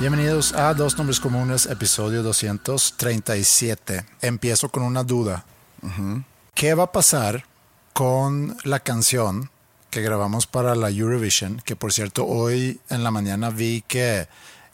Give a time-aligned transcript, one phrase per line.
[0.00, 4.06] Bienvenidos a Dos Nombres Comunes, episodio 237.
[4.22, 5.44] Empiezo con una duda.
[6.54, 7.46] ¿Qué va a pasar
[7.94, 9.50] con la canción
[9.90, 11.60] que grabamos para la Eurovision?
[11.64, 14.28] Que por cierto, hoy en la mañana vi que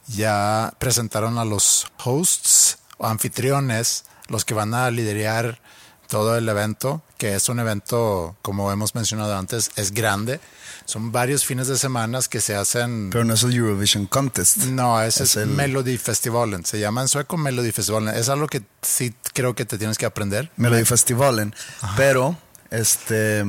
[0.05, 5.59] ya presentaron a los hosts o anfitriones, los que van a liderar
[6.07, 10.39] todo el evento, que es un evento, como hemos mencionado antes, es grande.
[10.85, 13.09] Son varios fines de semana que se hacen...
[13.09, 14.57] Pero no es el Eurovision Contest.
[14.65, 16.63] No, ese es, Es el- Melody Festivalen.
[16.65, 18.13] Se llama en sueco Melody Festivalen.
[18.15, 20.51] Es algo que sí creo que te tienes que aprender.
[20.57, 21.55] Melody Festivalen.
[21.97, 22.37] Pero,
[22.69, 23.39] este.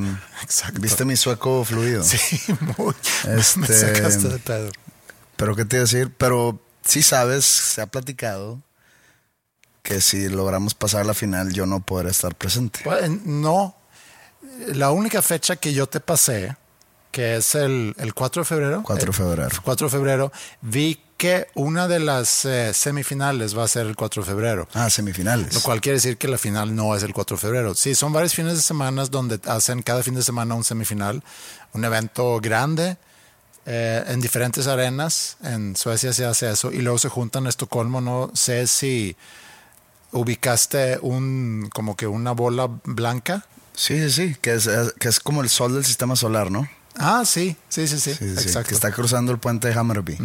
[0.42, 0.80] Exacto.
[0.80, 2.02] ¿Viste mi sueco fluido?
[2.04, 2.40] Sí,
[2.78, 2.94] muy.
[3.26, 4.70] Me Este- sacaste de pedo.
[5.36, 6.10] Pero, ¿qué te iba a decir?
[6.16, 8.62] Pero, sí sabes, se ha platicado
[9.86, 12.80] que si logramos pasar la final, yo no podré estar presente.
[12.82, 13.76] Pues, no.
[14.74, 16.56] La única fecha que yo te pasé,
[17.12, 18.82] que es el, el 4 de febrero.
[18.82, 19.48] 4 de febrero.
[19.48, 23.94] El 4 de febrero, vi que una de las eh, semifinales va a ser el
[23.94, 24.68] 4 de febrero.
[24.74, 25.54] Ah, semifinales.
[25.54, 27.74] Lo cual quiere decir que la final no es el 4 de febrero.
[27.76, 31.22] Sí, son varios fines de semana donde hacen cada fin de semana un semifinal,
[31.74, 32.96] un evento grande
[33.64, 35.36] eh, en diferentes arenas.
[35.44, 38.00] En Suecia se hace eso y luego se juntan en Estocolmo.
[38.00, 39.16] No sé si
[40.12, 43.44] ubicaste un como que una bola blanca.
[43.74, 44.36] Sí, sí, sí.
[44.40, 44.68] Que es,
[44.98, 46.68] que es como el sol del sistema solar, ¿no?
[46.98, 48.68] Ah, sí, sí, sí, sí, Sí, sí, sí, exacto.
[48.70, 50.16] que está cruzando el puente de Hammerby.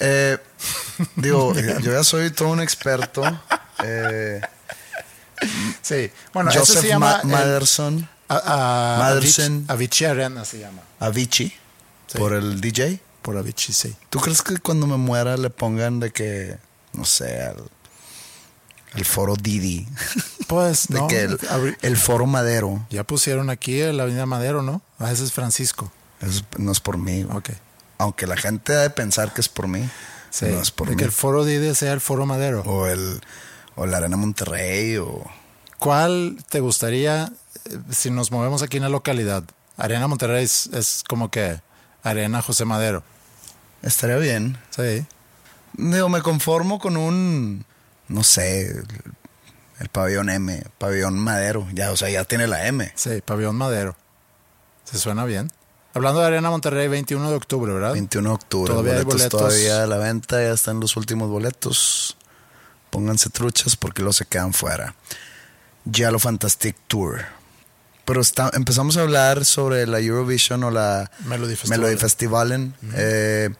[0.00, 0.38] Eh,
[1.16, 3.22] digo, yo ya soy todo un experto.
[3.84, 4.40] Eh,
[5.82, 9.66] Sí, bueno, Joseph se llama Ma- el- Maderson, a- a- Madersen.
[9.66, 10.80] Avicii- Avicii Arena se llama.
[11.00, 11.52] Avicii,
[12.06, 12.18] Sí.
[12.18, 13.00] por el DJ.
[13.20, 13.94] Por Avicii, sí.
[14.10, 16.56] ¿Tú crees que cuando me muera le pongan de que,
[16.92, 17.56] no sé, al,
[18.94, 19.86] el foro Didi?
[20.46, 21.28] Pues De no, que
[21.82, 22.86] el, foro Madero.
[22.90, 24.82] ya pusieron aquí la Avenida Madero, ¿no?
[24.98, 25.90] Ah, ese es Francisco.
[26.20, 27.22] Es- no es por mí.
[27.22, 27.36] güey.
[27.36, 27.50] Ok.
[27.98, 29.88] Aunque la gente ha de pensar que es por mí.
[30.30, 30.98] Sí, No es por de mí.
[30.98, 32.62] que el foro Dide sea el foro Madero.
[32.62, 33.20] O el
[33.76, 35.22] o la Arena Monterrey o
[35.78, 37.30] ¿Cuál te gustaría
[37.66, 39.44] eh, si nos movemos aquí en la localidad?
[39.76, 41.60] Arena Monterrey es, es como que
[42.02, 43.02] Arena José Madero.
[43.82, 44.56] estaría bien.
[44.70, 45.04] Sí.
[45.74, 47.64] Digo, me conformo con un
[48.08, 48.84] no sé, el,
[49.80, 52.92] el pabellón M, pabellón Madero, ya, o sea, ya tiene la M.
[52.94, 53.96] Sí, Pabellón Madero.
[54.84, 55.50] Se suena bien.
[55.94, 57.92] Hablando de Arena Monterrey, 21 de octubre, ¿verdad?
[57.92, 58.72] 21 de octubre.
[58.72, 62.16] Todavía hay boletos, todavía a la venta, ya están los últimos boletos.
[62.90, 64.94] Pónganse truchas porque luego se quedan fuera.
[65.84, 67.24] Yalo Fantastic Tour.
[68.04, 71.10] Pero está, empezamos a hablar sobre la Eurovision o la.
[71.26, 71.54] Melody
[71.96, 72.74] Festivalen.
[72.94, 73.50] Eh,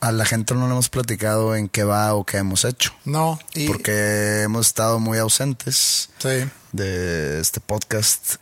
[0.00, 2.92] a la gente no le hemos platicado en qué va o qué hemos hecho.
[3.04, 8.36] No, y, Porque hemos estado muy ausentes sí, de este podcast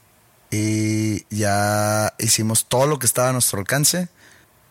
[0.50, 4.08] y ya hicimos todo lo que estaba a nuestro alcance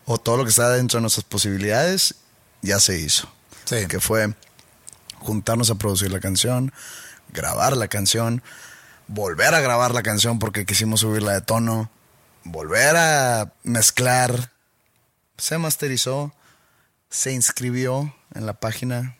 [0.04, 2.14] o todo lo que estaba dentro de nuestras posibilidades,
[2.62, 3.28] ya se hizo.
[3.64, 3.86] sí.
[3.88, 4.34] Que fue
[5.18, 6.72] juntarnos a producir la canción,
[7.32, 8.42] grabar la canción,
[9.08, 11.90] volver a grabar la canción porque quisimos subirla de tono,
[12.44, 14.52] volver a mezclar,
[15.36, 16.32] se masterizó,
[17.10, 19.16] se inscribió en la página.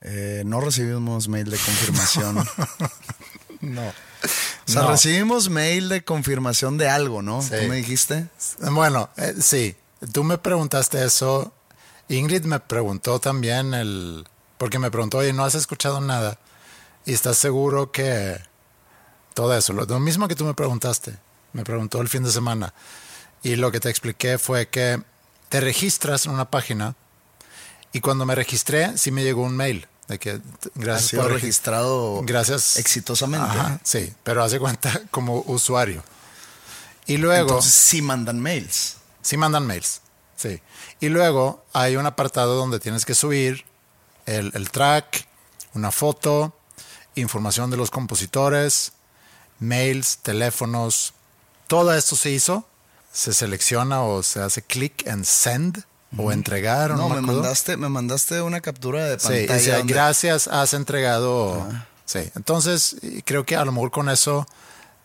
[0.00, 2.46] Eh, no recibimos mail de confirmación.
[3.60, 3.86] No.
[3.88, 3.92] O
[4.66, 4.90] sea, No.
[4.90, 7.42] recibimos mail de confirmación de algo, ¿no?
[7.42, 7.50] Sí.
[7.60, 8.26] Tú me dijiste.
[8.72, 9.76] Bueno, eh, sí.
[10.12, 11.54] Tú me preguntaste eso.
[12.08, 14.26] Ingrid me preguntó también el...
[14.58, 16.38] Porque me preguntó, oye, ¿no has escuchado nada?
[17.06, 18.40] ¿Y estás seguro que
[19.34, 19.72] todo eso.
[19.72, 21.16] Lo, lo mismo que tú me preguntaste.
[21.52, 22.74] Me preguntó el fin de semana.
[23.44, 25.00] Y lo que te expliqué fue que
[25.52, 26.94] te registras en una página
[27.92, 30.40] y cuando me registré sí me llegó un mail de que
[30.74, 33.46] gracias sido por regi- registrado gracias exitosamente.
[33.46, 36.02] Ajá, sí, pero hace cuenta como usuario.
[37.06, 38.96] Y luego Entonces sí mandan mails.
[39.20, 40.00] sí mandan mails.
[40.36, 40.60] Sí.
[41.00, 43.64] Y luego hay un apartado donde tienes que subir
[44.24, 45.26] el, el track,
[45.74, 46.56] una foto,
[47.14, 48.92] información de los compositores,
[49.58, 51.12] mails, teléfonos.
[51.66, 52.66] Todo esto se hizo,
[53.12, 55.84] se selecciona o se hace clic en send
[56.16, 56.92] o entregar.
[56.92, 59.56] o No, me mandaste, me mandaste una captura de Sí, pantalla.
[59.56, 61.66] o sea, donde- gracias, has entregado.
[62.04, 64.46] Sí, entonces creo que a lo mejor con eso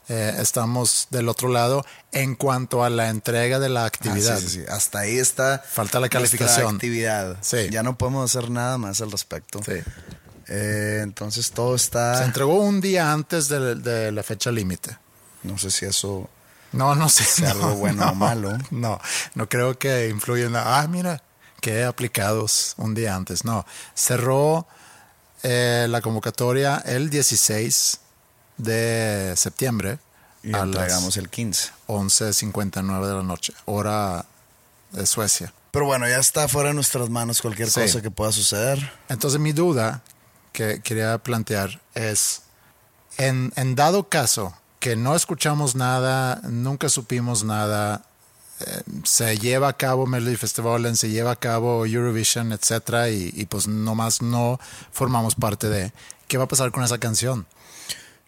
[0.10, 4.40] eh, estamos del otro lado en cuanto a la entrega de la Ah, actividad.
[4.40, 4.66] sí, sí, sí.
[4.70, 5.60] Hasta ahí está.
[5.70, 6.76] Falta la calificación.
[6.76, 7.38] actividad.
[7.42, 7.68] Sí.
[7.72, 9.60] Ya no podemos hacer nada más al respecto.
[9.66, 9.74] Sí.
[10.48, 12.20] Eh, entonces todo está.
[12.20, 14.98] Se entregó un día antes de, de la fecha límite.
[15.44, 16.30] No sé si eso.
[16.72, 17.24] No, no sé.
[17.24, 18.58] Sea no, algo bueno no, o malo.
[18.72, 19.00] No,
[19.36, 21.24] no creo que influya en la- Ah, mira,
[21.62, 23.46] que aplicados un día antes.
[23.46, 23.66] No,
[23.96, 24.68] cerró
[25.44, 28.00] eh, la convocatoria el 16
[28.58, 30.00] de septiembre
[30.44, 31.72] Y a entregamos las el 15.
[31.88, 34.26] 11.59 de la noche, hora
[34.92, 35.54] de Suecia.
[35.72, 37.82] Pero bueno, ya está fuera de nuestras manos cualquier Sí.
[37.82, 38.92] cosa que pueda suceder.
[39.10, 40.02] Entonces mi duda
[40.54, 42.42] que quería plantear es,
[43.18, 48.04] en, en dado caso que no escuchamos nada, nunca supimos nada,
[48.60, 53.46] eh, se lleva a cabo Melody Festival, se lleva a cabo Eurovision, etcétera, y, y
[53.46, 54.60] pues nomás no
[54.92, 55.94] formamos parte de,
[56.28, 57.48] ¿qué va a pasar con esa canción?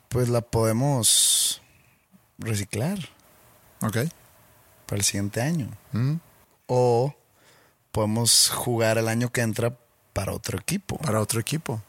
[0.10, 1.62] Pues la podemos
[2.40, 2.98] reciclar
[3.82, 3.98] ¿Ok?
[4.86, 5.70] para el siguiente año.
[5.92, 6.16] Mm.
[6.68, 7.14] O
[7.92, 9.76] podemos jugar el año que entra
[10.14, 10.98] para otro equipo.
[10.98, 11.82] Para otro equipo.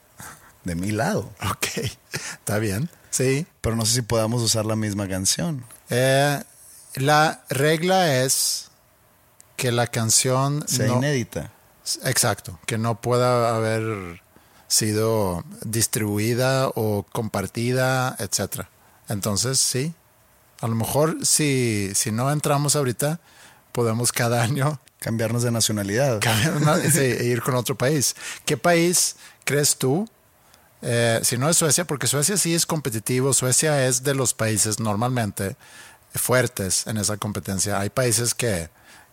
[0.64, 1.32] De mi lado.
[1.50, 1.66] Ok,
[2.12, 2.90] está bien.
[3.10, 3.46] Sí.
[3.60, 5.64] Pero no sé si podamos usar la misma canción.
[5.90, 6.42] Eh,
[6.94, 8.68] la regla es
[9.56, 11.52] que la canción Sea no- inédita.
[12.04, 14.22] Exacto, que no pueda haber
[14.68, 18.68] sido distribuida o compartida, etcétera.
[19.08, 19.92] Entonces, sí,
[20.60, 23.18] a lo mejor si, si no entramos ahorita,
[23.72, 26.20] podemos cada año Cambiarnos de nacionalidad.
[26.20, 28.14] cambiar una- sí, e ir con otro país.
[28.44, 30.06] ¿Qué país crees tú?
[30.82, 34.80] Eh, si no es Suecia, porque Suecia sí es competitivo, Suecia es de los países
[34.80, 35.56] normalmente
[36.14, 37.78] fuertes en esa competencia.
[37.80, 38.70] Hay países que,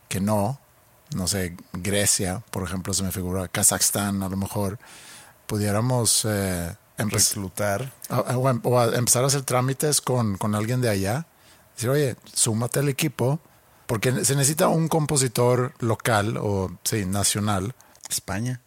[0.10, 0.60] que no,
[1.16, 4.80] no sé, Grecia, por ejemplo, se me figura, Kazajstán, a lo mejor
[5.46, 7.94] pudiéramos eh, Reclutar.
[8.10, 11.28] o em- o a empezar a hacer trámites con, con alguien de allá.
[11.76, 13.40] Decir, oye, súmate al equipo,
[13.86, 17.76] porque se necesita un compositor local o, sí, nacional.
[18.10, 18.62] España.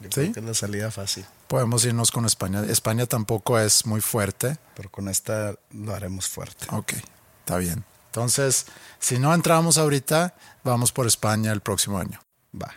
[0.00, 0.20] Yo ¿Sí?
[0.20, 1.24] creo que es la salida fácil.
[1.48, 2.64] Podemos irnos con España.
[2.68, 4.58] España tampoco es muy fuerte.
[4.74, 6.66] Pero con esta lo haremos fuerte.
[6.70, 6.94] Ok,
[7.40, 7.84] está bien.
[8.06, 8.66] Entonces,
[8.98, 10.34] si no entramos ahorita,
[10.64, 12.20] vamos por España el próximo año.
[12.60, 12.72] Va.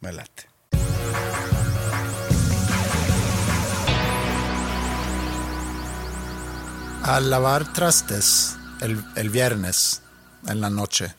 [0.00, 0.48] Me late.
[7.02, 10.02] Al lavar trastes el, el viernes
[10.46, 11.14] en la noche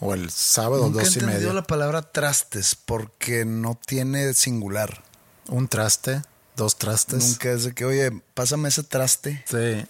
[0.00, 1.52] o el sábado Nunca dos y media.
[1.52, 5.02] la palabra trastes porque no tiene singular.
[5.48, 6.22] Un traste,
[6.56, 7.22] dos trastes.
[7.24, 9.44] Nunca es de que, oye, pásame ese traste.
[9.46, 9.86] Sí.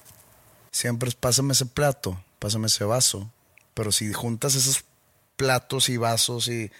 [0.73, 3.31] Siempre es pásame ese plato, pásame ese vaso.
[3.75, 4.85] Pero si juntas esos
[5.37, 6.71] platos y vasos y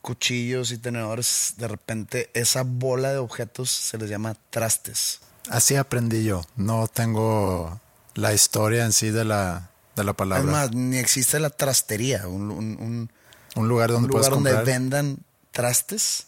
[0.00, 5.20] cuchillos y tenedores, de repente esa bola de objetos se les llama trastes.
[5.48, 6.42] Así aprendí yo.
[6.56, 7.80] No tengo
[8.14, 10.44] la historia en sí de la, de la palabra.
[10.44, 13.10] Es más, ni existe la trastería, un, un- un-
[13.54, 14.66] un lugar un donde puedes lugar donde comprar.
[14.66, 15.18] vendan
[15.50, 16.26] trastes.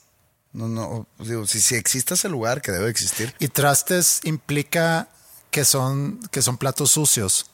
[0.54, 5.08] No, no, digo, si, si existe ese lugar, que debe existir, Y trastes implica
[5.50, 7.46] que son, que son platos sucios.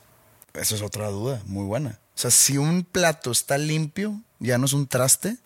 [0.54, 1.98] esa es otra duda, muy buena.
[2.14, 5.36] O sea, si un plato está limpio, ya no es un traste.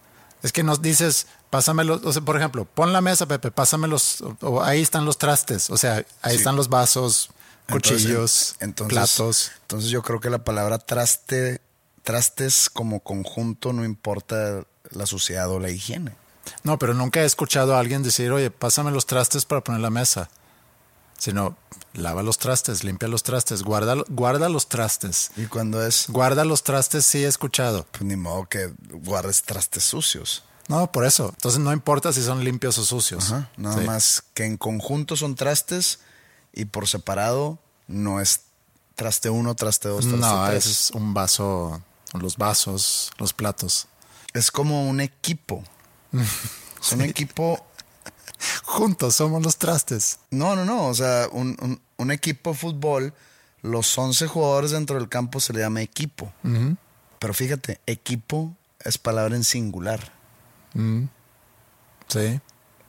[0.43, 4.37] Es que nos dices, pásamelos, o sea, por ejemplo, pon la mesa, Pepe, pásamelos, o,
[4.41, 6.37] o ahí están los trastes, o sea, ahí Sí.
[6.39, 7.31] están los vasos,
[7.71, 9.53] cuchillos, Entonces, entonces- platos.
[9.63, 11.61] Entonces yo creo que la palabra traste,
[12.03, 16.13] trastes como conjunto no importa la suciedad o la higiene.
[16.63, 19.91] No, pero nunca he escuchado a alguien decir, oye, pásame los trastes para poner la
[19.91, 20.29] mesa.
[21.19, 21.57] Sino,
[21.95, 25.31] lava los trastes, limpia los trastes, guarda, guarda los trastes.
[25.37, 27.87] Y cuando es, Guarda los trastes, sí he escuchado.
[27.93, 30.43] pues ni modo que guardes trastes sucios.
[30.69, 31.29] No, por eso.
[31.35, 33.31] Entonces no importa si son limpios o sucios.
[33.33, 33.87] Ajá, Nada Sí.
[33.87, 36.01] más que en conjunto son trastes
[36.53, 38.41] y por separado no es
[38.95, 40.67] traste uno, traste dos, traste No, tres.
[40.67, 41.83] es un vaso,
[42.15, 43.87] los vasos, los platos.
[44.33, 45.63] Es como un equipo.
[46.81, 47.65] Es un equipo.
[48.65, 50.19] Juntos somos los trastes.
[50.31, 50.87] No, no, no.
[50.89, 53.15] O sea, un, un- un equipo de fútbol
[53.63, 56.31] Los 11 jugadores dentro del campo se le llama equipo.
[57.19, 60.13] Pero fíjate, equipo es palabra en singular.
[62.09, 62.41] Sí,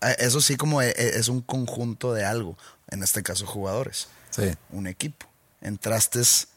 [0.02, 2.58] Eh, Eso sí como e- e- es un conjunto de algo.
[2.90, 4.08] En este caso, jugadores.
[4.32, 4.52] sí.
[4.72, 5.26] Un equipo.
[5.62, 6.50] En trastes,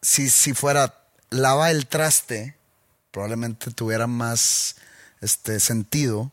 [0.00, 0.94] si, si fuera
[1.30, 2.56] lava el traste,
[3.10, 4.76] probablemente tuviera más
[5.20, 6.32] este sentido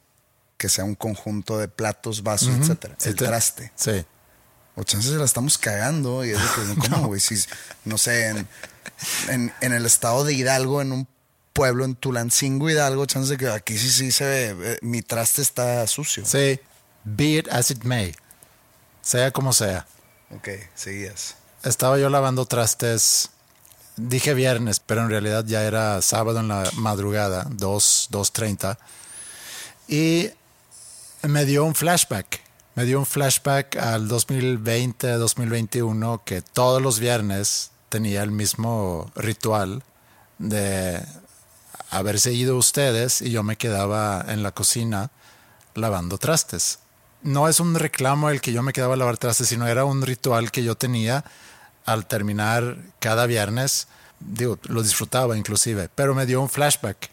[0.57, 2.95] que sea un conjunto de platos, vasos, etcétera.
[2.97, 3.71] Sí el te- traste.
[3.75, 4.05] Sí.
[4.75, 7.19] O chances la estamos cagando y es de que, ¿cómo, güey?
[7.19, 7.35] Si,
[7.85, 8.47] no sé, en,
[9.29, 11.07] en, en el estado de Hidalgo, en un
[11.53, 15.41] pueblo en Tulancingo, Hidalgo, chances de que aquí sí, sí se ve, eh, mi traste
[15.43, 16.25] está sucio.
[16.25, 16.59] Sí.
[17.03, 18.15] Be it as it may.
[19.01, 19.85] Sea como sea.
[20.31, 21.35] Ok, seguías.
[21.63, 23.29] Estaba yo lavando trastes.
[23.95, 28.77] Dije viernes, pero en realidad ya era sábado en la madrugada, 2, 2.30.
[29.88, 30.29] Y
[31.27, 32.41] me dio un flashback.
[32.75, 39.83] Me dio un flashback al 2020, 2021, que todos los viernes tenía el mismo ritual
[40.39, 41.00] de
[41.91, 45.12] haberse ido ustedes y yo me quedaba en la cocina
[45.75, 46.79] lavando trastes.
[47.21, 50.01] No es un reclamo el que yo me quedaba a lavar trastes, sino era un
[50.01, 51.23] ritual que yo tenía
[51.85, 53.87] al terminar cada viernes.
[54.19, 57.09] Digo, lo disfrutaba inclusive, pero me dio un flashback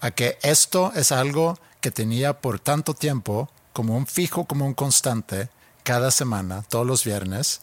[0.00, 4.74] a que esto es algo que tenía por tanto tiempo como un fijo, como un
[4.74, 5.48] constante,
[5.82, 7.60] cada semana, todos los viernes.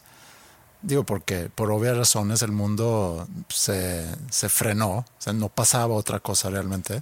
[0.82, 6.20] Digo, porque por obvias razones el mundo se, se frenó, o sea, no pasaba otra
[6.20, 7.02] cosa realmente.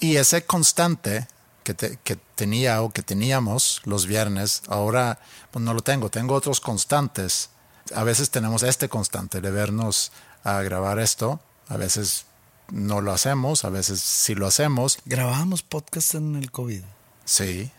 [0.00, 1.26] Y ese constante
[1.64, 5.18] que, te- que tenía o que teníamos los viernes, ahora
[5.50, 7.50] pues no lo tengo, tengo otros constantes.
[7.94, 10.12] A veces tenemos este constante de vernos
[10.44, 12.24] a grabar esto, a veces
[12.70, 14.98] no lo hacemos, a veces sí lo hacemos.
[15.04, 16.82] Grabábamos podcast en el COVID.
[17.24, 17.70] Sí,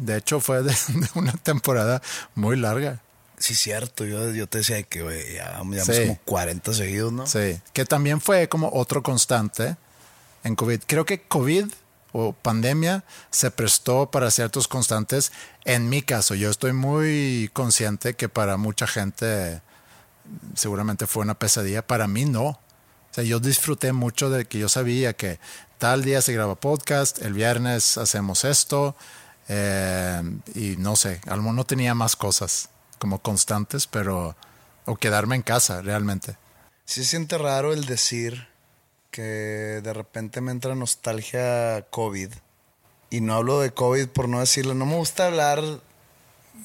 [0.00, 2.02] de hecho fue de, de una temporada
[2.34, 3.00] muy larga.
[3.38, 4.04] Sí, cierto.
[4.04, 6.00] Yo, yo te decía que, güey, ya Sí.
[6.06, 7.26] como 40 seguidos, ¿no?
[7.26, 9.76] Sí, que también fue como otro constante
[10.42, 10.80] en COVID.
[10.86, 11.66] Creo que COVID
[12.16, 15.32] o pandemia se prestó para ciertos constantes.
[15.64, 19.60] En mi caso, yo estoy muy consciente que para mucha gente
[20.54, 21.86] seguramente fue una pesadilla.
[21.86, 22.46] Para mí no.
[22.46, 22.58] O
[23.10, 25.38] sea, yo disfruté mucho de que yo sabía que
[25.76, 28.96] tal día se graba podcast, el viernes hacemos esto
[29.48, 30.22] eh,
[30.54, 34.36] y no sé, a lo mejor no tenía más cosas como constantes, pero
[34.86, 36.38] o quedarme en casa realmente.
[36.86, 38.48] Sí se siente raro el decir
[39.10, 42.30] que de repente me entra nostalgia COVID.
[43.10, 44.74] Y no hablo de COVID por no decirlo.
[44.74, 45.62] No me gusta hablar,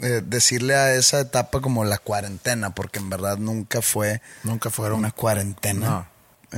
[0.02, 5.00] eh, decirle a esa etapa como la cuarentena, porque en verdad nunca fue Nunca fueron
[5.00, 5.90] una cuarentena.
[5.90, 6.08] No.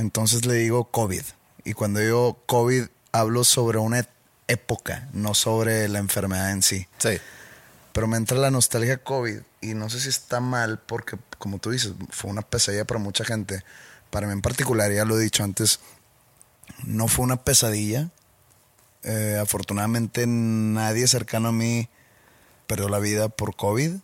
[0.00, 1.22] Entonces le digo COVID.
[1.64, 4.08] Y cuando digo COVID, hablo sobre una et-
[4.48, 6.86] época, no sobre la enfermedad en sí.
[6.98, 7.18] Sí,
[7.92, 11.70] Pero me entra la nostalgia COVID y no sé si está mal porque, como tú
[11.70, 13.62] dices, fue una pesadilla para mucha gente.
[14.14, 15.80] Para mí en particular, ya lo he dicho antes,
[16.84, 18.10] no fue una pesadilla.
[19.02, 21.88] Eh, afortunadamente nadie cercano a mí
[22.68, 23.96] perdió la vida por COVID.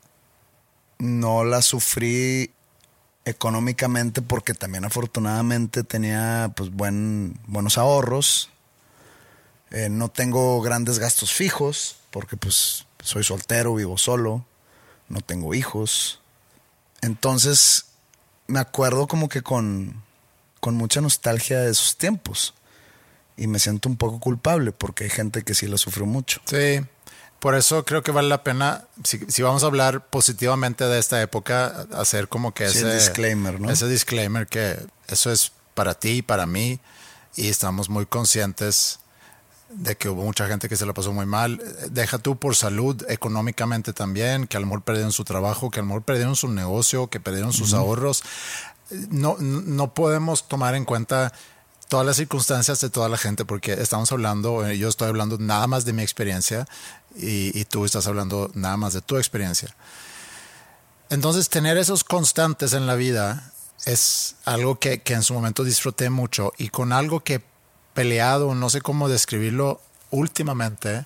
[0.99, 2.50] No la sufrí
[3.25, 8.50] económicamente porque también afortunadamente tenía pues buen, buenos ahorros.
[9.71, 14.45] Eh, no tengo grandes gastos fijos porque pues soy soltero, vivo solo,
[15.09, 16.21] no tengo hijos.
[17.00, 17.89] Entonces
[18.50, 20.02] me acuerdo como que con,
[20.61, 22.54] con mucha nostalgia de esos tiempos.
[23.37, 26.40] Y me siento un poco culpable porque hay gente que sí lo sufrió mucho.
[26.47, 26.80] sí.
[27.38, 31.23] Por eso creo que vale la pena, si, si vamos a hablar positivamente de esta
[31.23, 33.71] época, hacer como que Sí, ese el disclaimer, ¿no?
[33.71, 34.78] Ese disclaimer que
[35.09, 36.80] eso es para ti y para mí
[37.37, 39.00] y estamos muy conscientes
[39.71, 41.62] de que hubo mucha gente que se la pasó muy mal.
[41.91, 45.83] Deja tú por salud, económicamente también, que a lo mejor perdieron su trabajo, que a
[45.83, 48.23] lo mejor perdieron su negocio, que perdieron sus ahorros.
[49.11, 51.33] No, no podemos tomar en cuenta
[51.89, 55.67] todas las circunstancias de toda la gente, porque estamos hablando, eh, yo estoy hablando nada
[55.67, 56.67] más de mi experiencia
[57.17, 59.75] y, y tú estás hablando nada más de tu experiencia.
[61.11, 63.53] Entonces, tener esos constantes en la vida
[63.87, 67.50] es algo que, que en su momento disfruté mucho y con algo que
[68.00, 69.78] peleado, no sé cómo describirlo
[70.11, 71.04] últimamente,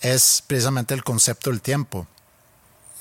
[0.00, 2.06] es precisamente el concepto del tiempo.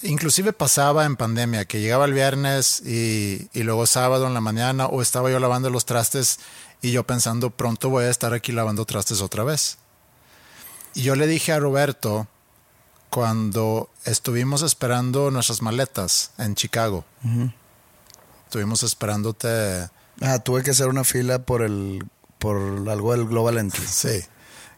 [0.02, 4.88] Inclusive pasaba en pandemia que llegaba el viernes y, y luego sábado en la mañana
[4.88, 6.40] o estaba yo lavando los trastes
[6.82, 9.78] y yo pensando pronto voy a estar aquí lavando trastes otra vez.
[10.96, 12.28] Y yo le dije a Roberto
[13.12, 17.06] cuando estuvimos esperando nuestras maletas en Chicago.
[18.48, 19.88] Estuvimos esperándote,
[20.22, 22.04] Ah, tuve que hacer una fila por el
[22.44, 23.86] por algo del Global Entry.
[23.88, 24.22] sí,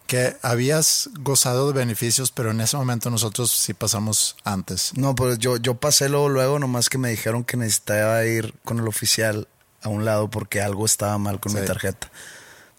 [0.07, 4.91] que habías gozado de beneficios, pero en ese momento nosotros sí pasamos antes.
[4.95, 8.77] No, pues yo, yo pasé luego, luego, nomás que me dijeron que necesitaba ir con
[8.79, 9.47] el oficial
[9.81, 11.57] a un lado porque algo estaba mal con Sí.
[11.59, 12.11] mi tarjeta.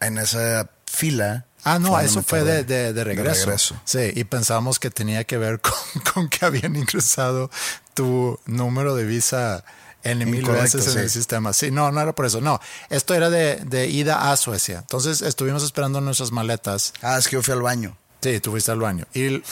[0.01, 1.47] En esa fila.
[1.65, 3.47] Ah, no, eso fue de, de- de regreso.
[3.47, 3.75] regreso.
[3.85, 5.73] Sí, y pensábamos que tenía que ver con,
[6.15, 7.51] con que habían ingresado
[7.95, 9.65] tu número de visa
[10.11, 10.99] N mil Incorrecto, veces en sí.
[11.01, 11.53] el sistema.
[11.53, 12.41] Sí, no, no era por eso.
[12.41, 12.61] No,
[12.91, 14.79] esto era de, de ida a Suecia.
[14.79, 16.93] Entonces estuvimos esperando nuestras maletas.
[17.03, 17.97] Ah, es que yo fui al baño.
[18.21, 19.07] Sí, tú fuiste al baño.
[19.15, 19.43] Y,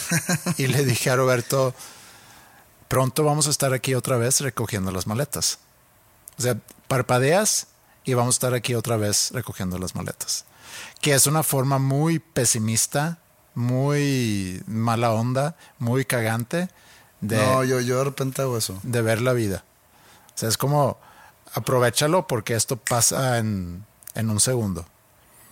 [0.58, 1.74] y le dije a Roberto,
[2.88, 5.58] pronto vamos a estar aquí otra vez recogiendo las maletas.
[6.38, 6.56] O sea,
[6.88, 7.68] parpadeas
[8.04, 10.44] y vamos a estar aquí otra vez recogiendo las maletas.
[11.00, 13.18] Que es una forma muy pesimista,
[13.54, 16.68] muy mala onda, muy cagante
[17.20, 18.78] de, No, yo, yo de repente hago eso.
[18.82, 19.64] de ver la vida.
[20.34, 20.98] O sea, es como,
[21.52, 24.86] aprovechalo porque esto pasa en, en un segundo.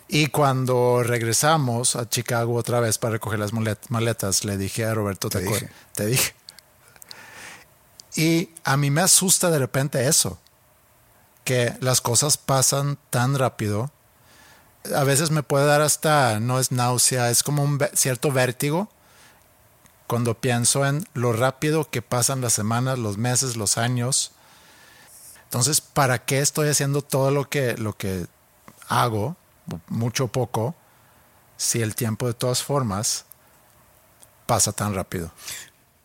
[0.09, 4.95] Y cuando regresamos a Chicago otra vez para recoger las malet- maletas, le dije a
[4.95, 5.73] Roberto, Te ¿te, acuer- dije.
[5.95, 6.35] Te dije.
[8.15, 10.39] Y a mí me asusta de repente eso,
[11.45, 13.91] que las cosas pasan tan rápido.
[14.95, 18.91] A veces me puede dar hasta, no es náusea, es como un cierto vértigo
[20.07, 24.33] cuando pienso en lo rápido que pasan las semanas, los meses, los años.
[25.53, 28.27] Entonces, ¿para qué estoy haciendo todo lo que, lo que
[28.89, 29.37] hago,
[29.89, 30.75] mucho o poco,
[31.59, 33.27] si el tiempo de todas formas
[34.47, 35.31] pasa tan rápido?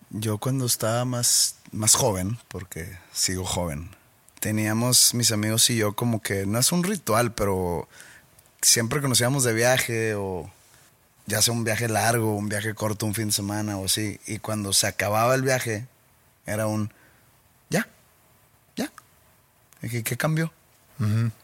[0.09, 3.95] Yo cuando estaba más, más joven, porque sigo joven,
[4.41, 7.87] teníamos mis amigos y yo como que, no es un ritual, pero
[8.61, 10.51] siempre que nos íbamos de viaje o
[11.25, 14.39] ya sea un viaje largo, un viaje corto, un fin de semana o así, y
[14.39, 15.87] cuando se acababa el viaje,
[16.45, 16.91] era un.
[19.81, 20.51] Dije, ¿qué cambió?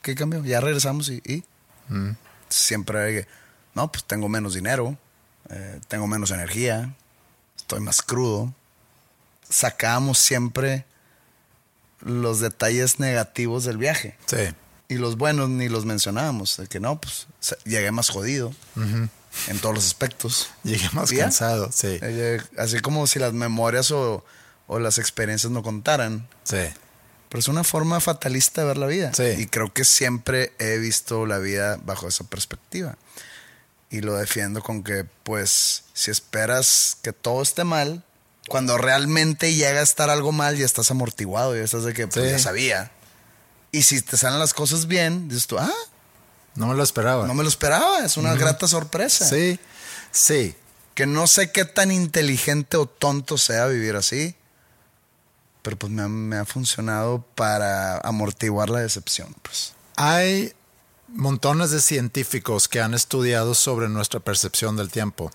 [0.02, 0.44] ¿Qué cambió?
[0.44, 1.44] Ya regresamos y, y?
[2.50, 3.28] siempre era que,
[3.75, 4.98] no, pues tengo menos dinero,
[5.50, 6.96] eh, tengo menos energía,
[7.58, 8.54] estoy más crudo.
[9.50, 10.86] Sacábamos siempre
[12.02, 14.18] los detalles negativos del viaje.
[14.25, 14.54] Sí.
[14.88, 16.58] Y los buenos ni los mencionábamos.
[16.58, 17.28] De que no, pues
[17.66, 20.50] llegué más jodido en todos los aspectos.
[20.63, 22.00] Llegué más cansado, sí.
[22.02, 24.24] Eh, así como si las memorias o,
[24.67, 26.28] o las experiencias no contaran.
[26.43, 26.65] Sí.
[27.34, 29.12] Pero es una forma fatalista de ver la vida.
[29.12, 29.24] Sí.
[29.24, 32.96] Y creo que siempre he visto la vida bajo esa perspectiva.
[33.89, 38.04] Y lo defiendo con que, pues, si esperas que todo esté mal,
[38.48, 42.24] cuando realmente llega a estar algo mal, ya estás amortiguado, ya estás de que, pues,
[42.24, 42.32] Sí.
[42.34, 42.91] ya sabía.
[43.72, 45.74] Y si te salen las cosas bien, dices tú, ah,
[46.54, 47.26] No me lo esperaba.
[47.26, 49.28] no me lo esperaba, es una grata sorpresa.
[49.28, 49.60] Sí,
[50.12, 50.54] sí.
[50.93, 54.36] Que no sé qué tan inteligente o tonto sea vivir así,
[55.63, 59.73] pero pues me ha, funcionado para amortiguar la decepción, pues.
[59.95, 60.54] Hay
[61.08, 65.32] montones de científicos que han estudiado sobre nuestra percepción del tiempo.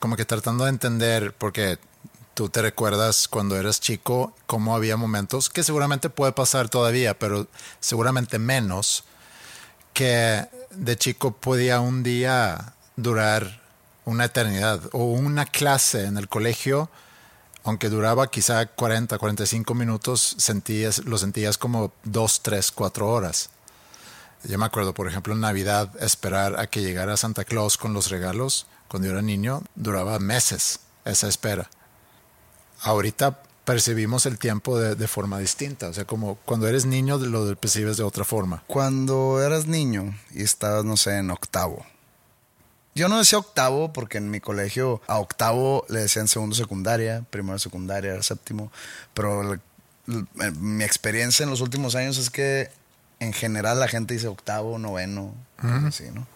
[0.00, 1.78] Como que tratando de entender, porque
[2.34, 7.46] tú te recuerdas cuando eras chico, cómo había momentos, que seguramente puede pasar todavía, pero
[7.80, 9.04] seguramente menos,
[9.92, 13.60] que de chico podía un día durar
[14.04, 16.88] una eternidad o una clase en el colegio,
[17.68, 23.50] aunque duraba quizá 40, 45 minutos, sentías, lo sentías como 2, 3, 4 horas.
[24.44, 28.08] Yo me acuerdo, por ejemplo, en Navidad, esperar a que llegara Santa Claus con los
[28.08, 31.68] regalos, cuando yo era niño, duraba meses esa espera.
[32.80, 37.54] Ahorita percibimos el tiempo de, de forma distinta, o sea, como cuando eres niño lo
[37.54, 38.62] percibes de otra forma.
[38.66, 41.84] Cuando eras niño y estabas, no sé, en octavo.
[42.98, 47.58] Yo no decía octavo porque en mi colegio a octavo le decían segundo secundaria, primero
[47.58, 48.72] secundaria, séptimo.
[49.14, 49.58] Pero
[50.06, 52.70] mi experiencia en los últimos años es que
[53.20, 55.34] en general la gente dice octavo, noveno,
[55.86, 56.26] así, ¿no?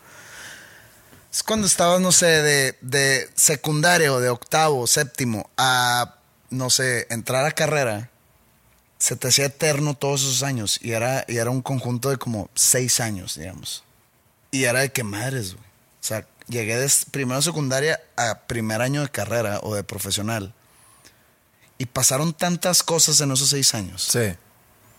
[1.33, 6.16] Es cuando estabas, no sé, de, de secundario, de octavo, séptimo, a,
[6.51, 8.11] no sé, entrar a carrera
[9.03, 12.48] se te hacía eterno todos esos años y era, y era un conjunto de como
[12.55, 13.83] seis años, digamos.
[14.53, 15.64] Y era de que madres, güey.
[15.64, 20.55] O sea, llegué de primero de secundaria a primer año de carrera o de profesional.
[21.79, 24.37] Y pasaron tantas cosas en esos seis años Sí,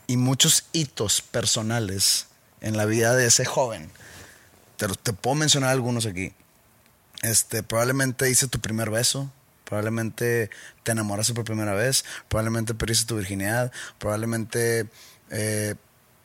[0.07, 2.27] y muchos hitos personales
[2.59, 3.89] en la vida de ese joven.
[4.75, 6.33] Te, te puedo mencionar algunos aquí.
[7.21, 9.31] Este, probablemente hice tu primer beso,
[9.63, 10.49] probablemente
[10.83, 14.89] te enamoraste por primera vez, probablemente perdiste tu virginidad, probablemente
[15.31, 15.75] eh,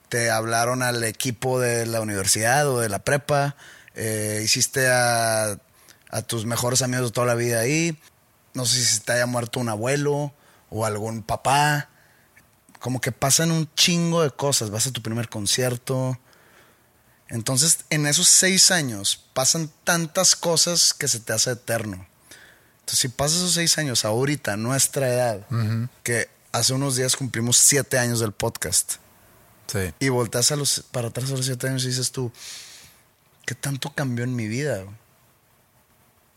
[0.09, 3.57] te hablaron al equipo de la universidad o de la prepa,
[3.99, 5.59] eh, hiciste a,
[6.11, 7.99] a tus mejores amigos de toda la vida ahí,
[8.55, 10.33] no sé si te haya muerto un abuelo
[10.71, 11.91] o algún papá,
[12.81, 14.71] como que pasan un chingo de cosas.
[14.71, 16.19] Vas a tu primer concierto.
[17.29, 22.07] Entonces, en esos seis años pasan tantas cosas que se te hace eterno.
[22.81, 25.47] Entonces, si pasas esos seis años ahorita, nuestra edad,
[26.03, 28.95] que hace unos días cumplimos siete años del podcast,
[29.71, 29.93] Sí.
[29.99, 32.33] y volteas a los, para atrás a los siete años y dices tú,
[33.49, 34.85] ¿qué tanto cambió en mi vida?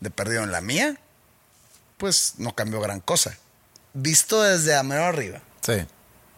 [0.00, 0.96] De perdido en la mía,
[1.98, 3.36] pues no cambió gran cosa.
[3.92, 5.42] Visto desde a mero arriba.
[5.60, 5.74] Sí.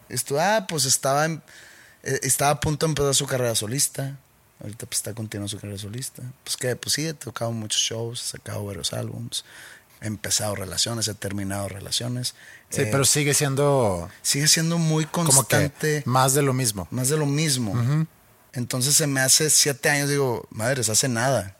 [0.09, 1.41] Esto, ah, pues estaba, en-
[2.03, 4.17] eh, estaba a punto de empezar su carrera solista.
[4.61, 6.21] Ahorita pues está continuando su carrera solista.
[6.43, 9.45] Pues que, pues sí, he tocado muchos shows, he sacado varios álbums,
[10.01, 12.35] he empezado relaciones, he terminado relaciones.
[12.69, 16.03] Sí, Eh, pero sigue siendo sigue siendo muy como que constante.
[16.05, 16.87] más de lo mismo.
[16.91, 18.05] Más de lo mismo.
[18.55, 21.57] Entonces se me hace siete años, digo, madres, hace nada.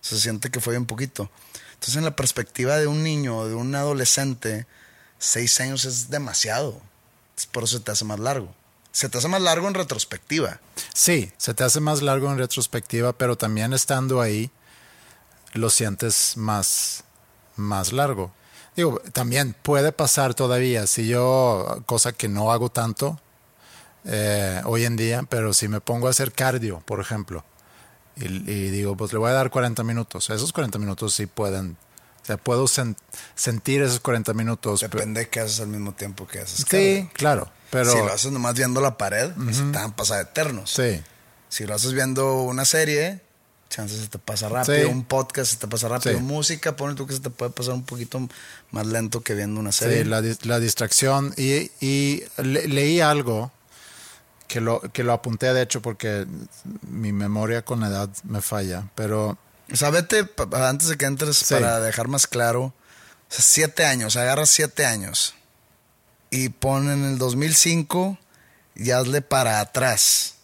[0.00, 1.30] Se siente que fue bien poquito.
[1.74, 4.66] Entonces, en la perspectiva de un niño o de un adolescente,
[5.18, 6.80] seis años es demasiado.
[7.52, 8.52] Por eso se te hace más largo.
[8.90, 10.60] Se te hace más largo en retrospectiva.
[10.92, 14.50] Sí, se te hace más largo en retrospectiva, pero también estando ahí
[15.52, 17.04] lo sientes más,
[17.56, 18.32] más largo.
[18.76, 23.20] Digo, también puede pasar todavía, si yo, cosa que no hago tanto
[24.04, 27.44] eh, hoy en día, pero si me pongo a hacer cardio, por ejemplo,
[28.16, 31.76] y, y digo, pues le voy a dar 40 minutos, esos 40 minutos sí pueden,
[32.22, 32.96] o sea, puedo sen-
[33.34, 34.80] sentir esos 40 minutos.
[34.80, 36.58] Depende de qué haces al mismo tiempo que haces.
[36.60, 37.10] sí, cardio.
[37.14, 37.90] claro, pero...
[37.92, 40.70] si lo haces nomás viendo la pared, se te van a pasar eternos.
[40.70, 41.02] sí.
[41.50, 43.20] Si lo haces viendo una serie,
[43.70, 44.76] chances se te pasa rápido.
[44.76, 44.84] Sí.
[44.92, 46.16] Un podcast se te pasa rápido.
[46.18, 46.20] Sí.
[46.24, 48.28] Música, pone tú que se te puede pasar un poquito
[48.72, 49.98] más lento que viendo una serie.
[50.02, 51.32] Sí, la, dis- la distracción.
[51.36, 53.52] Y, y le- leí algo
[54.46, 56.26] que lo, que lo apunté, de hecho, porque
[56.82, 58.88] mi memoria con la edad me falla.
[58.94, 59.38] Pero
[59.72, 61.54] O sea, vete, antes de que entres, Sí.
[61.54, 62.64] para dejar más claro.
[62.64, 62.74] O
[63.28, 65.34] sea, siete años, agarra siete años.
[66.30, 68.18] Y pon en el 2005
[68.74, 70.34] y hazle para atrás.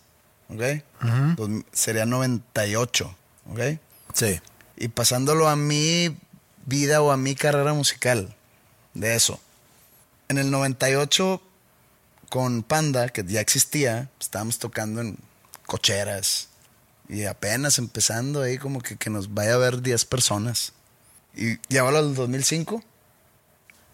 [0.49, 0.83] ¿Ok?
[1.37, 3.15] Dos- sería 98.
[3.51, 3.61] ¿Ok?
[4.15, 4.41] sí,
[4.77, 6.17] Y pasándolo a mi
[6.67, 8.35] vida o a mi carrera musical.
[8.95, 9.39] De eso.
[10.29, 11.43] En el 98,
[12.31, 15.19] con Panda, que ya existía, estábamos tocando en
[15.67, 16.49] cocheras.
[17.11, 20.73] Y apenas empezando ahí, como que, que nos vaya a ver 10 personas.
[21.35, 22.83] Y llévalo al 2005.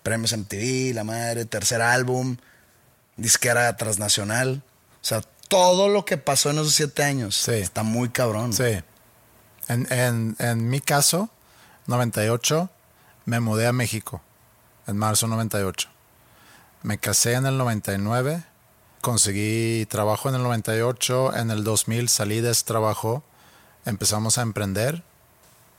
[0.03, 2.37] Premios MTV, la madre, tercer álbum,
[3.17, 4.63] disquera transnacional.
[5.03, 7.53] O sea, todo lo que pasó en esos siete años Sí.
[7.53, 8.53] está muy cabrón.
[8.53, 8.81] sí.
[9.69, 11.29] En, en, en mi caso,
[11.89, 12.71] 98,
[13.25, 14.23] me mudé a México,
[14.87, 15.89] en marzo 98.
[16.83, 18.45] Me casé en el 99,
[19.01, 23.23] conseguí trabajo en el 98, en el 2000 salí de ese trabajo,
[23.85, 25.03] empezamos a emprender.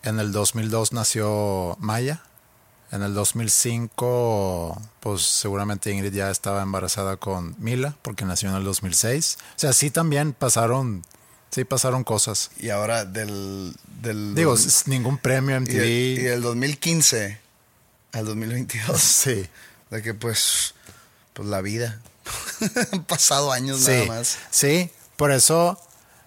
[0.04, 2.22] En el 2002 nació Maya.
[2.92, 8.64] En el 2005, pues seguramente Ingrid ya estaba embarazada con Mila, porque nació en el
[8.64, 9.38] 2006.
[9.42, 11.04] O sea, sí también pasaron,
[11.52, 12.52] sí pasaron cosas.
[12.58, 13.74] Y ahora del...
[14.02, 15.84] del Digo, dos- es ningún premio y, MTV.
[15.86, 17.40] y del 2015
[18.14, 19.02] al 2022.
[19.02, 19.46] Sí,
[19.90, 20.74] De que pues,
[21.38, 22.00] pues la vida.
[22.92, 24.40] Han pasado años sí, nada más.
[24.50, 24.90] sí.
[25.18, 25.80] Por eso,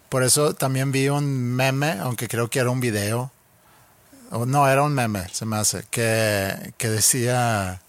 [0.09, 3.33] por eso también vi un meme, aunque creo que era un video.
[4.31, 7.83] O no, era un meme, se me hace, que, que decía,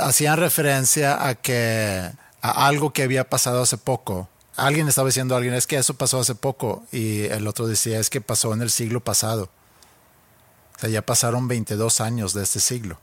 [0.00, 4.28] hacían referencia a que, a algo que había pasado hace poco.
[4.56, 6.84] Alguien estaba diciendo a alguien, es que eso pasó hace poco.
[6.92, 9.50] Y el otro decía, es que pasó en el siglo pasado.
[10.76, 13.00] O sea, ya pasaron 22 años de este siglo.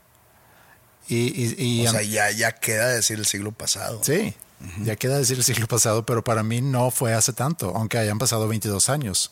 [1.08, 4.00] Y, y, y O sea, ya, ya queda decir el siglo pasado.
[4.02, 4.34] Sí,
[4.82, 8.18] ya queda decir el siglo pasado, pero para mí no fue hace tanto, aunque hayan
[8.18, 9.30] pasado 22 años.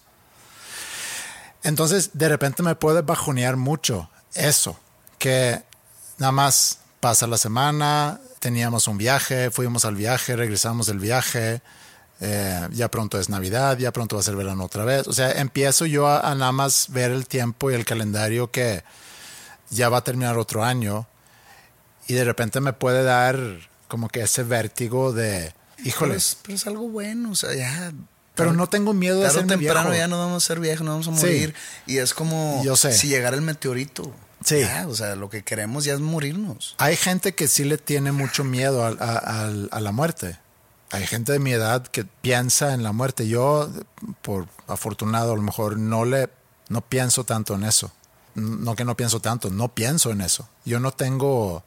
[1.62, 4.78] Entonces, de repente me puede bajonear mucho eso,
[5.18, 5.62] que
[6.18, 11.60] nada más pasa la semana, teníamos un viaje, fuimos al viaje, regresamos del viaje,
[12.20, 15.08] eh, ya pronto es Navidad, ya pronto va a ser verano otra vez.
[15.08, 18.84] O sea, empiezo yo a, a nada más ver el tiempo y el calendario que
[19.70, 21.06] ya va a terminar otro año
[22.06, 23.38] y de repente me puede dar
[23.88, 27.92] como que ese vértigo de, Pero híjole, es, pero es algo bueno, o sea, ya.
[28.34, 30.02] pero no tengo miedo de hacerme temprano viejo.
[30.02, 31.26] ya nos vamos a ser viejos, nos vamos a Sí.
[31.32, 31.54] morir.
[31.86, 32.92] Y es como Yo sé.
[32.92, 34.12] si llegara el meteorito.
[34.44, 34.60] Sí.
[34.60, 36.74] Ya, o sea, lo que queremos ya es morirnos.
[36.78, 40.38] Hay gente que sí le tiene mucho miedo al- a, al- a la muerte.
[40.90, 43.26] Hay gente de mi edad que piensa en la muerte.
[43.26, 43.70] Yo,
[44.22, 46.28] por afortunado, a lo mejor no le,
[46.68, 47.90] no pienso tanto en eso.
[48.34, 50.48] No que no pienso tanto, no pienso en eso.
[50.64, 51.64] Yo no tengo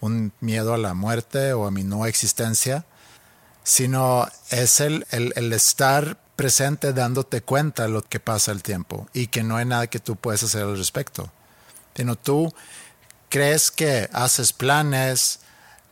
[0.00, 2.84] un miedo a la muerte o a mi no existencia,
[3.62, 9.26] sino es el, el, estar presente dándote cuenta de lo que pasa el tiempo y
[9.26, 11.30] que no hay nada que tú puedes hacer al respecto.
[11.94, 12.52] Sino tú
[13.28, 15.40] crees que haces planes,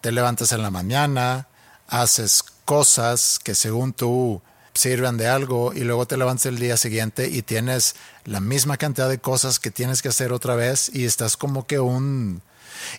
[0.01, 1.49] te levantas en la mañana,
[1.87, 4.42] haces cosas que según tú
[4.75, 9.09] sirven de algo y luego te levantas el día siguiente y tienes la misma cantidad
[9.09, 12.42] de cosas que tienes que hacer otra vez y estás como que un...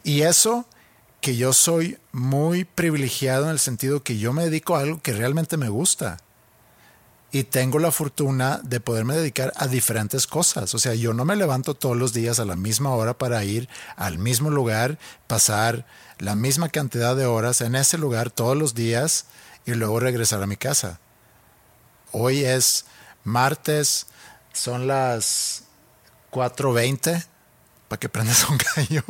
[0.04, 0.68] Y eso
[1.22, 5.14] que yo soy muy privilegiado en el sentido que yo me dedico a algo que
[5.14, 6.18] realmente me gusta.
[7.32, 10.74] Y tengo la fortuna de poderme dedicar a diferentes cosas.
[10.74, 13.70] O sea, yo no me levanto todos los días a la misma hora para ir
[13.98, 15.86] al mismo lugar, pasar
[16.18, 19.26] la misma cantidad de horas en ese lugar todos los días
[19.66, 21.00] y luego regresar a mi casa.
[22.12, 22.86] Hoy es
[23.24, 24.08] martes,
[24.52, 25.66] son las
[26.32, 27.26] 4.20
[27.88, 29.04] para que prendas un gallo.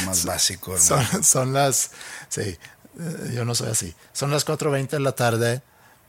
[0.00, 1.06] Lo más básico, hermano.
[1.10, 1.90] Son, son las,
[2.28, 2.58] sí, eh,
[3.34, 3.94] yo no soy así.
[4.12, 5.62] Son las 4.20 de la tarde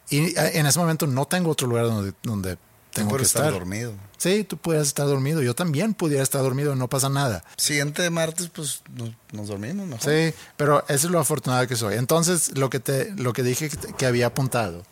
[0.10, 3.44] y eh, en ese momento no tengo otro lugar donde, donde Tú tengo que estar.
[3.44, 3.94] estar dormido.
[4.18, 5.42] Sí, tú puedes estar dormido.
[5.42, 7.44] Yo también pudiera estar dormido, no pasa nada.
[7.58, 10.02] Siguiente martes, pues nos, nos dormimos mejor.
[10.02, 11.96] Sí, pero eso es lo afortunado que soy.
[11.96, 14.84] Entonces, lo que, te, lo que dije que había apuntado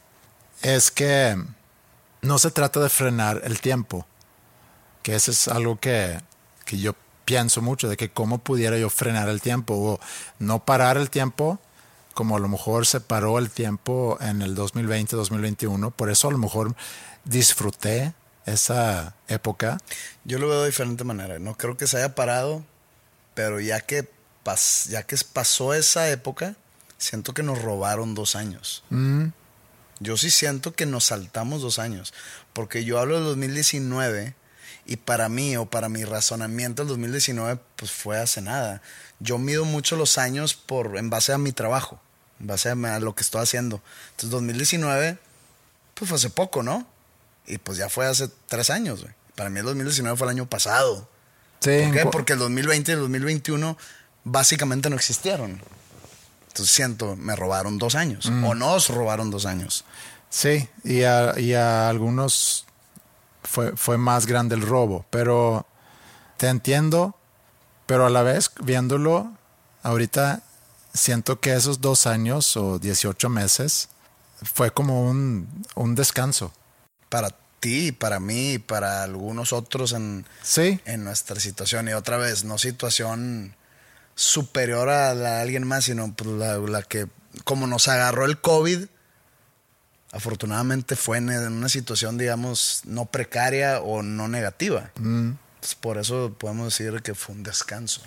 [0.62, 1.42] es que
[2.22, 4.06] no se trata de frenar el tiempo,
[5.02, 6.20] que eso es algo que,
[6.66, 6.96] que yo
[7.26, 10.00] pienso mucho, de que cómo pudiera yo frenar el tiempo o
[10.40, 11.60] no parar el tiempo,
[12.14, 15.92] como a lo mejor se paró el tiempo en el 2020, 2021.
[15.92, 16.76] Por eso a lo mejor
[17.26, 18.14] disfruté
[18.46, 19.78] esa época.
[20.26, 21.40] Yo lo veo de diferente manera.
[21.40, 22.64] No creo que se haya parado,
[23.34, 24.08] pero ya que,
[24.46, 26.56] pas- ya que pasó esa época,
[26.98, 28.84] siento que nos robaron dos años.
[30.00, 32.14] Yo sí siento que nos saltamos dos años,
[32.52, 34.36] porque yo hablo del 2019
[34.86, 38.82] y para mí o para mi razonamiento el 2019 pues fue hace nada.
[39.20, 42.00] Yo mido mucho los años por en base a mi trabajo,
[42.40, 43.82] en base a, lo que estoy haciendo.
[44.12, 45.18] Entonces 2019
[45.94, 46.88] pues fue hace poco, ¿no?
[47.46, 49.14] Y pues ya fue hace tres años, güey.
[49.36, 51.10] Para mí el 2019 fue el año pasado.
[51.60, 52.06] Sí, ¿Por qué?
[52.12, 53.78] Porque el 2020 y el 2021
[54.24, 55.62] básicamente no existieron.
[56.48, 58.28] Entonces siento, me robaron dos años.
[58.28, 59.86] O nos robaron dos años.
[60.30, 62.66] Sí, y a, y a algunos
[63.44, 65.66] fue, fue más grande el robo, pero
[66.38, 67.16] te entiendo,
[67.86, 69.32] pero a la vez viéndolo,
[69.84, 70.42] ahorita
[70.94, 73.90] siento que esos dos años o 18 meses
[74.42, 76.54] fue como un, un descanso.
[77.10, 81.88] Para ti, para mí, para algunos otros en, Sí, en nuestra situación.
[81.88, 83.56] Y otra vez, no situación
[84.16, 87.08] superior a la de alguien más, sino pues, la, la que,
[87.44, 88.86] como nos agarró el COVID,
[90.14, 94.92] afortunadamente fue en, una situación, digamos, no precaria o no negativa.
[94.96, 98.02] Entonces, por eso podemos decir que fue un descanso.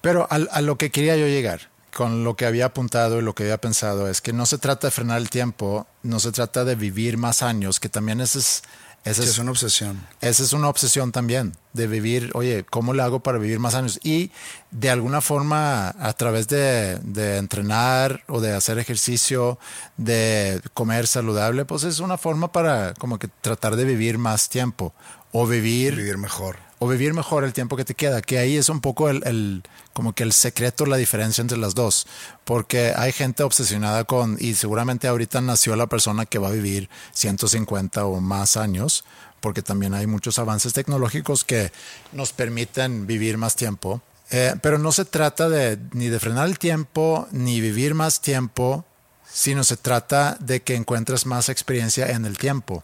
[0.00, 3.34] pero al- a, lo que quería yo llegar, con lo que había apuntado y lo
[3.34, 6.64] que había pensado, es que no se trata de frenar el tiempo, no se trata
[6.64, 8.62] de vivir más años, que también ese es...
[9.04, 10.06] Sí, es es una obsesión.
[10.20, 13.98] Esa es una obsesión también, de vivir, oye, ¿cómo le hago para vivir más años?
[14.04, 14.30] Y
[14.70, 19.58] de alguna forma, a través de, de entrenar o de hacer ejercicio,
[19.96, 24.94] de comer saludable, pues es una forma para como que tratar de vivir más tiempo
[25.32, 26.56] o vivir, Vivir mejor.
[26.78, 29.62] o vivir mejor el tiempo que te queda, que ahí es un poco el, el-
[29.92, 32.06] como que el secreto, la diferencia entre las dos,
[32.44, 36.88] porque hay gente obsesionada con, y seguramente ahorita nació la persona que va a vivir
[37.12, 39.04] 150 o más años,
[39.40, 41.72] porque también hay muchos avances tecnológicos que
[42.12, 44.00] nos permiten vivir más tiempo,
[44.34, 48.86] Eh, pero no se trata de ni de frenar el tiempo, ni vivir más tiempo,
[49.30, 52.82] sino se trata de que encuentres más experiencia en el tiempo.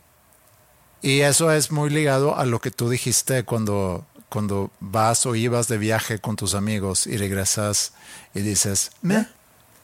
[1.00, 5.68] Y eso es muy ligado a lo que tú dijiste cuando, cuando vas o ibas
[5.68, 7.92] de viaje con tus amigos y regresas
[8.34, 9.26] y dices, "Meh,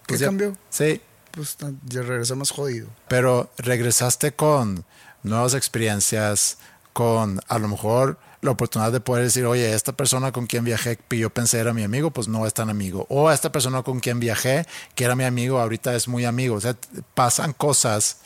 [0.06, 0.56] ¿Qué ya- cambió?
[0.70, 1.00] Sí,
[1.32, 2.88] Pues ya regresamos jodido.
[3.08, 4.84] pero regresaste con
[5.22, 6.58] nuevas experiencias,
[6.92, 10.98] con a lo mejor la oportunidad de poder decir, oye, esta persona con quien viajé,
[11.10, 13.06] yo pensé era mi amigo, pues no es tan amigo.
[13.08, 16.56] O esta persona con quien viajé, que era mi amigo, ahorita es muy amigo.
[16.56, 16.76] O sea,
[17.14, 18.18] pasan cosas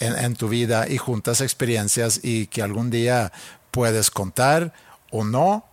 [0.00, 3.30] en, en tu vida y juntas experiencias y que algún día
[3.70, 4.72] puedes contar
[5.10, 5.64] o no,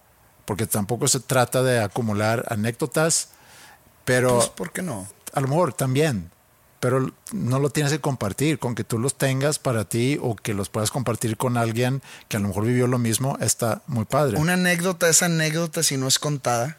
[0.46, 3.30] porque tampoco se trata de acumular anécdotas,
[4.06, 5.08] pero Pues, ¿por qué no?
[5.34, 6.30] a lo mejor también,
[6.80, 10.54] pero no lo tienes que compartir, con que tú los tengas para ti o que
[10.54, 14.38] los puedas compartir con alguien que a lo mejor vivió lo mismo, está muy padre.
[14.38, 16.78] Una anécdota es anécdota si no es contada.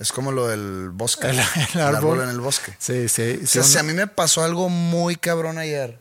[0.00, 1.28] Es como lo del bosque.
[1.28, 1.38] El-
[1.74, 2.22] el árbol.
[2.22, 2.74] en el bosque.
[2.78, 3.38] Sí, sí.
[3.42, 6.00] O sí, si a mí me pasó algo muy cabrón ayer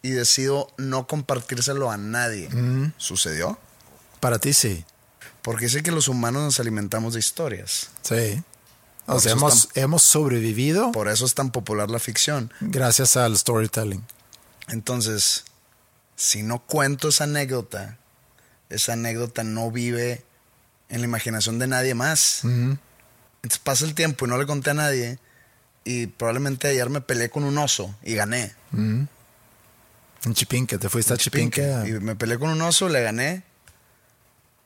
[0.00, 2.48] y decido no compartírselo a nadie,
[2.96, 3.58] ¿sucedió?
[4.20, 4.84] Para ti sí,
[5.42, 7.90] Porque sé que los humanos nos alimentamos de historias.
[8.02, 8.42] sí.
[9.10, 9.32] O sea,
[9.74, 12.52] hemos, sobrevivido Por eso es tan popular la ficción.
[12.60, 14.04] gracias al storytelling.
[14.68, 15.44] Entonces,
[16.14, 17.96] si no cuento esa anécdota,
[18.68, 20.24] esa anécdota no vive
[20.90, 22.44] en la imaginación de nadie más.
[22.44, 25.18] Entonces pasa el tiempo y no le conté a nadie
[25.84, 28.54] y probablemente ayer me peleé con un oso y gané.
[28.74, 29.08] En
[30.34, 31.62] Chipinque, te fuiste a Chipinque.
[31.86, 33.42] Y me peleé con un oso, le gané.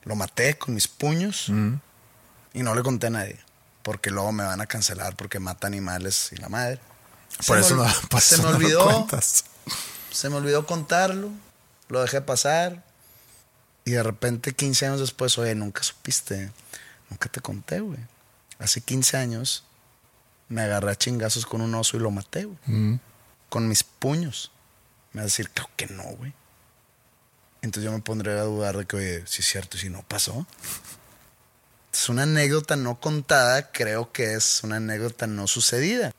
[0.03, 1.49] Lo maté con mis puños.
[2.53, 3.39] Y no le conté a nadie.
[3.81, 6.79] Porque luego me van a cancelar porque mata animales y la madre.
[7.47, 9.07] Por Se eso me no, por se eso me olvidó.
[10.11, 11.29] Se me olvidó contarlo.
[11.89, 12.83] Lo dejé pasar.
[13.85, 16.51] Y de repente, 15 años después, oye, nunca supiste.
[17.09, 17.99] Nunca te conté, güey.
[18.59, 19.65] Hace 15 años
[20.47, 22.99] me agarré a chingazos con un oso y lo maté, güey.
[23.49, 24.51] Con mis puños.
[25.11, 26.33] Me va a decir, creo que no, güey.
[27.63, 30.45] Entonces yo me pondré a dudar de que, oye, si es cierto, si no pasó.
[31.91, 36.11] Es una anécdota no contada, creo que es una anécdota no sucedida.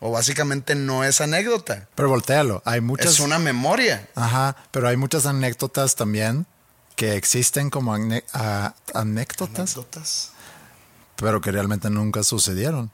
[0.00, 1.88] O básicamente no es anécdota.
[1.96, 2.62] Pero voltealo.
[2.64, 3.14] Hay muchas.
[3.14, 4.08] Es una memoria.
[4.14, 6.46] Ajá, pero hay muchas anécdotas también
[6.94, 10.30] que existen como ane- a- anécdotas, Anécdotas.
[11.16, 12.92] pero que realmente nunca sucedieron.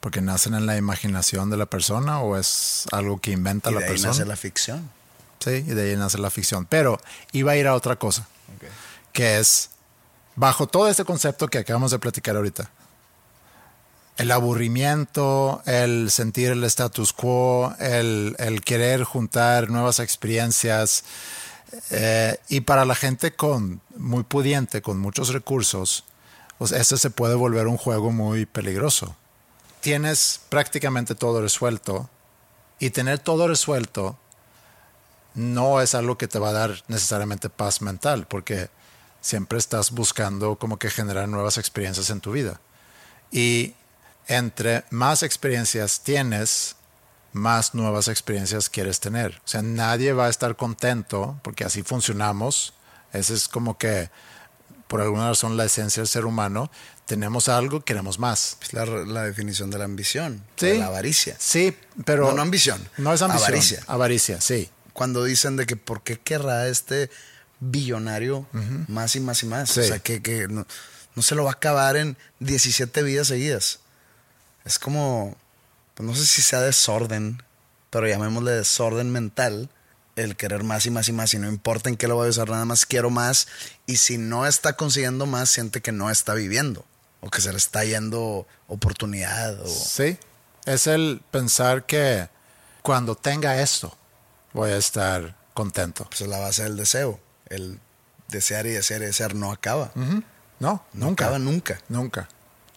[0.00, 3.78] Porque nacen en la imaginación de la persona o es algo que inventa Y la
[3.80, 4.12] de ahí persona.
[4.12, 4.90] nace la ficción.
[5.42, 6.66] Sí, y de ahí nace la ficción.
[6.66, 7.00] Pero
[7.32, 8.26] iba a ir a otra cosa,
[9.12, 9.70] que es,
[10.36, 12.70] bajo todo este concepto que acabamos de platicar ahorita,
[14.18, 21.04] el aburrimiento, el sentir el status quo, el, el querer juntar nuevas experiencias,
[21.90, 26.04] eh, y para la gente con muy pudiente, con muchos recursos,
[26.58, 29.16] pues ese se puede volver un juego muy peligroso.
[29.80, 32.08] Tienes prácticamente todo resuelto,
[32.82, 34.18] y tener todo resuelto
[35.34, 38.68] no es algo que te va a dar necesariamente paz mental, porque
[39.20, 42.60] siempre estás buscando como que generar nuevas experiencias en tu vida.
[43.30, 43.74] Y
[44.26, 46.76] entre más experiencias tienes,
[47.32, 49.40] más nuevas experiencias quieres tener.
[49.44, 52.74] O sea, nadie va a estar contento, porque así funcionamos.
[53.12, 54.10] Ese es como que,
[54.86, 56.70] por alguna razón, la esencia del ser humano.
[57.06, 58.58] Tenemos algo, queremos más.
[58.62, 60.44] Es la, la definición de la ambición.
[60.56, 60.66] Sí.
[60.66, 61.36] de la avaricia.
[61.38, 62.28] Sí, pero...
[62.28, 62.86] No, no ambición.
[62.98, 63.48] No es ambición.
[63.48, 63.82] Avaricia.
[63.86, 64.70] Avaricia, sí.
[64.92, 67.10] Cuando dicen de que por qué querrá este
[67.60, 68.46] billonario
[68.88, 69.70] más y más y más.
[69.70, 69.80] Sí.
[69.80, 70.66] O sea, que, que no,
[71.14, 73.80] no se lo va a acabar en 17 vidas seguidas.
[74.64, 75.36] Es como,
[75.94, 77.42] pues no sé si sea desorden,
[77.90, 79.68] pero llamémosle desorden mental,
[80.16, 82.30] el querer más y más y más y no importa en qué lo voy a
[82.30, 83.48] usar, nada más quiero más.
[83.86, 86.84] Y si no está consiguiendo más, siente que no está viviendo
[87.20, 89.60] o que se le está yendo oportunidad.
[89.60, 89.68] O...
[89.68, 90.18] Sí,
[90.66, 92.28] es el pensar que
[92.82, 93.96] cuando tenga esto
[94.52, 96.04] voy a estar contento.
[96.08, 97.20] Pues es la base del deseo.
[97.48, 97.78] El
[98.28, 99.92] desear y desear y desear no acaba.
[99.94, 100.22] No,
[100.58, 101.24] No nunca.
[101.26, 101.80] acaba nunca.
[101.88, 102.28] Nunca.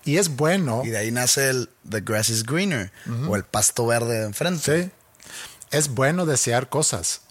[0.03, 0.81] Y es bueno.
[0.83, 2.91] Y de ahí nace el The grass is greener
[3.27, 4.83] o el pasto verde de enfrente.
[4.83, 4.91] Sí.
[5.71, 7.21] Es bueno desear cosas.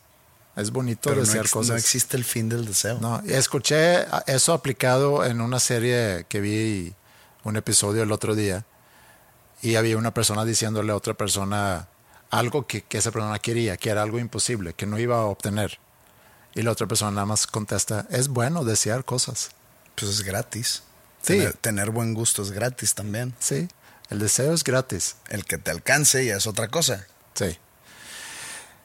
[0.56, 1.70] Es bonito Pero desear cosas.
[1.70, 2.98] no existe el fin del deseo.
[3.00, 6.94] No, escuché eso aplicado en una serie que vi
[7.42, 8.64] un episodio el otro día
[9.62, 11.88] y había una persona diciéndole a otra persona
[12.38, 15.78] algo que, que esa persona quería, que era algo imposible, que no iba a obtener.
[16.54, 19.50] Y la otra persona nada más contesta, es bueno desear cosas.
[19.94, 20.82] Pues es gratis.
[21.22, 21.38] Sí.
[21.38, 23.34] Tener, tener buen gusto es gratis también.
[23.38, 23.68] Sí,
[24.10, 25.16] el deseo es gratis.
[25.28, 27.06] El que te alcance ya es otra cosa.
[27.34, 27.56] Sí.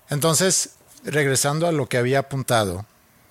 [0.09, 0.71] Entonces,
[1.03, 2.85] regresando a lo que había apuntado,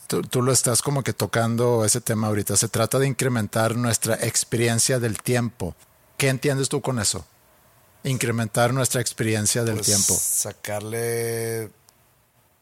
[0.08, 2.56] tú, tú lo estás como que tocando ese tema ahorita.
[2.56, 5.74] Se trata de incrementar nuestra experiencia del tiempo.
[6.16, 7.24] ¿Qué entiendes tú con eso?
[8.08, 10.14] Incrementar nuestra experiencia del Pues, tiempo.
[10.20, 11.70] Sacarle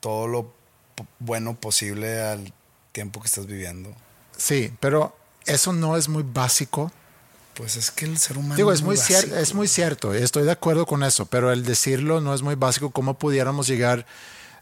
[0.00, 0.52] todo lo
[1.18, 2.52] bueno posible al
[2.92, 3.94] tiempo que estás viviendo.
[4.36, 6.90] Sí, pero eso no es muy básico.
[7.54, 10.52] Pues es que el ser humano Digo, es muy, cier- es muy cierto, estoy de
[10.52, 12.90] acuerdo con eso, pero el decirlo no es muy básico.
[12.90, 14.04] ¿Cómo pudiéramos llegar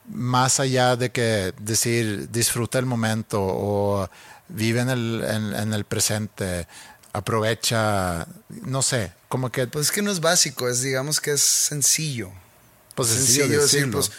[0.08, 4.08] más allá de que decir disfruta el momento o
[4.48, 6.68] vive en el, en, en el presente,
[7.14, 8.26] aprovecha,
[8.62, 12.30] no sé, como que Pues es que no es básico, es digamos que es sencillo.
[12.94, 14.10] pues sencillo, sencillo decir, pues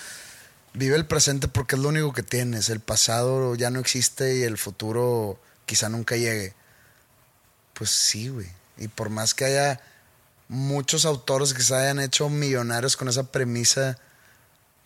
[0.74, 2.70] vive el presente porque es lo único que tienes.
[2.70, 6.54] El pasado ya no existe y el futuro quizá nunca llegue.
[7.74, 8.48] Pues sí, güey.
[8.78, 9.82] Y por más que haya
[10.48, 13.98] muchos autores que se hayan hecho millonarios con esa premisa,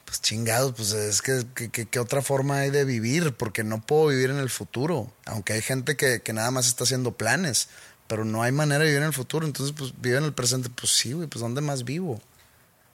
[0.06, 3.34] pues chingados, pues es que, que- que- ¿qué otra forma hay de vivir?
[3.36, 5.12] Porque no puedo vivir en el futuro.
[5.26, 7.68] Aunque hay gente que, que nada más está haciendo planes,
[8.10, 9.46] pero no hay manera de vivir en el futuro.
[9.46, 10.68] Entonces, pues vive en el presente.
[10.72, 12.14] Pues sí, güey, pues ¿dónde más vivo?
[12.14, 12.22] O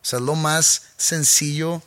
[0.01, 1.81] sea, es lo más sencillo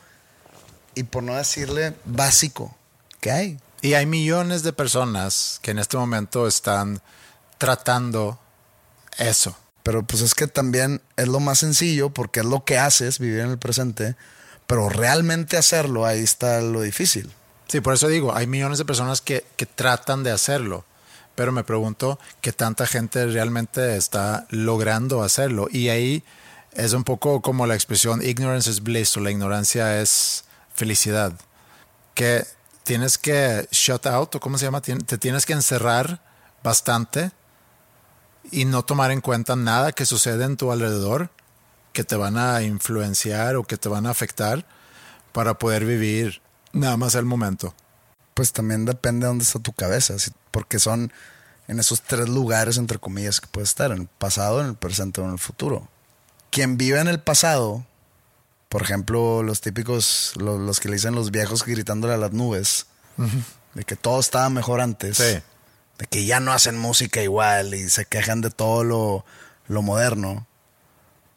[0.94, 2.74] y por no decirle básico
[3.20, 3.60] que hay.
[3.82, 7.02] Y hay millones de personas que en este momento están
[7.58, 8.40] tratando
[9.18, 9.54] eso.
[9.82, 13.40] Pero pues es que también es lo más sencillo porque es lo que haces, vivir
[13.40, 14.16] en el presente.
[14.66, 17.30] Pero realmente hacerlo, ahí está lo difícil.
[17.68, 20.86] Sí, por eso digo, hay millones de personas que, que tratan de hacerlo,
[21.38, 25.68] pero me pregunto qué tanta gente realmente está logrando hacerlo.
[25.70, 26.24] Y ahí
[26.72, 31.32] es un poco como la expresión ignorance is bliss o la ignorancia es felicidad.
[32.14, 32.44] Que
[32.82, 36.20] tienes que shut out o cómo se llama, te tienes que encerrar
[36.64, 37.30] bastante
[38.50, 41.30] y no tomar en cuenta nada que sucede en tu alrededor
[41.92, 44.66] que te van a influenciar o que te van a afectar
[45.30, 47.76] para poder vivir nada más el momento.
[48.38, 50.14] Pues también depende de dónde está tu cabeza,
[50.52, 51.12] porque son
[51.66, 55.20] en esos tres lugares, entre comillas, que puedes estar, en el pasado, en el presente
[55.20, 55.88] o en el futuro.
[56.52, 57.84] Quien vive en el pasado,
[58.68, 62.86] por ejemplo, los típicos, lo- los, que le dicen los viejos gritándole a las nubes,
[63.74, 65.42] de que todo estaba mejor antes, Sí.
[65.98, 69.24] de que ya no hacen música igual y se quejan de todo lo,
[69.66, 70.46] lo moderno,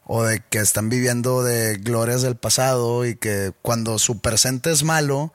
[0.05, 4.83] o de que están viviendo de glorias del pasado y que cuando su presente es
[4.83, 5.33] malo,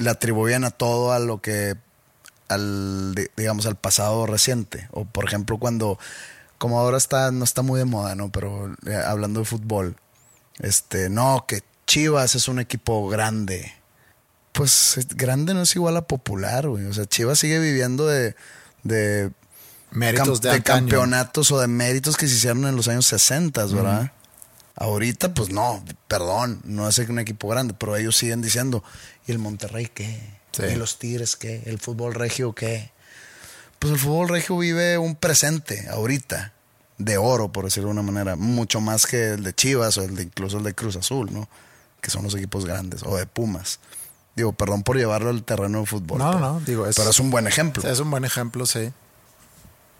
[0.00, 1.76] le atribuyen a todo a lo que
[2.48, 4.88] al di- digamos al pasado reciente.
[4.90, 5.98] O por ejemplo cuando
[6.58, 9.96] como ahora está no está muy de moda no pero eh, hablando de fútbol
[10.58, 13.72] este no que Chivas es un equipo grande.
[14.52, 16.86] Pues es- grande no es igual a popular güey.
[16.86, 18.34] O sea Chivas sigue viviendo de
[18.82, 19.30] de
[19.92, 24.12] Méritos de, campeonatos o de méritos que se hicieron en los años 60, ¿verdad?
[24.76, 28.84] Ahorita, pues no, perdón, no es un equipo grande, pero ellos siguen diciendo,
[29.26, 30.20] ¿y el Monterrey qué?
[30.52, 30.62] Sí.
[30.72, 31.62] ¿Y los Tigres qué?
[31.66, 32.90] ¿El fútbol regio qué?
[33.78, 36.52] Pues el fútbol regio vive un presente ahorita,
[36.98, 40.14] de oro, por decirlo de una manera, mucho más que el de Chivas o el
[40.16, 41.48] de incluso el de Cruz Azul, ¿no?
[42.02, 43.78] Que son los equipos grandes, o de Pumas.
[44.36, 46.18] Digo, perdón por llevarlo al terreno de fútbol.
[46.18, 47.88] No, pero- no, digo, es, pero es un buen ejemplo.
[47.90, 48.92] es un buen ejemplo, sí.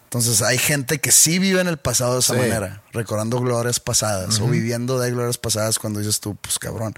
[0.04, 2.40] Entonces hay gente que sí vive en el pasado de esa Sí.
[2.40, 6.94] manera, recordando glorias pasadas o viviendo de glorias pasadas cuando dices tú, pues cabrón,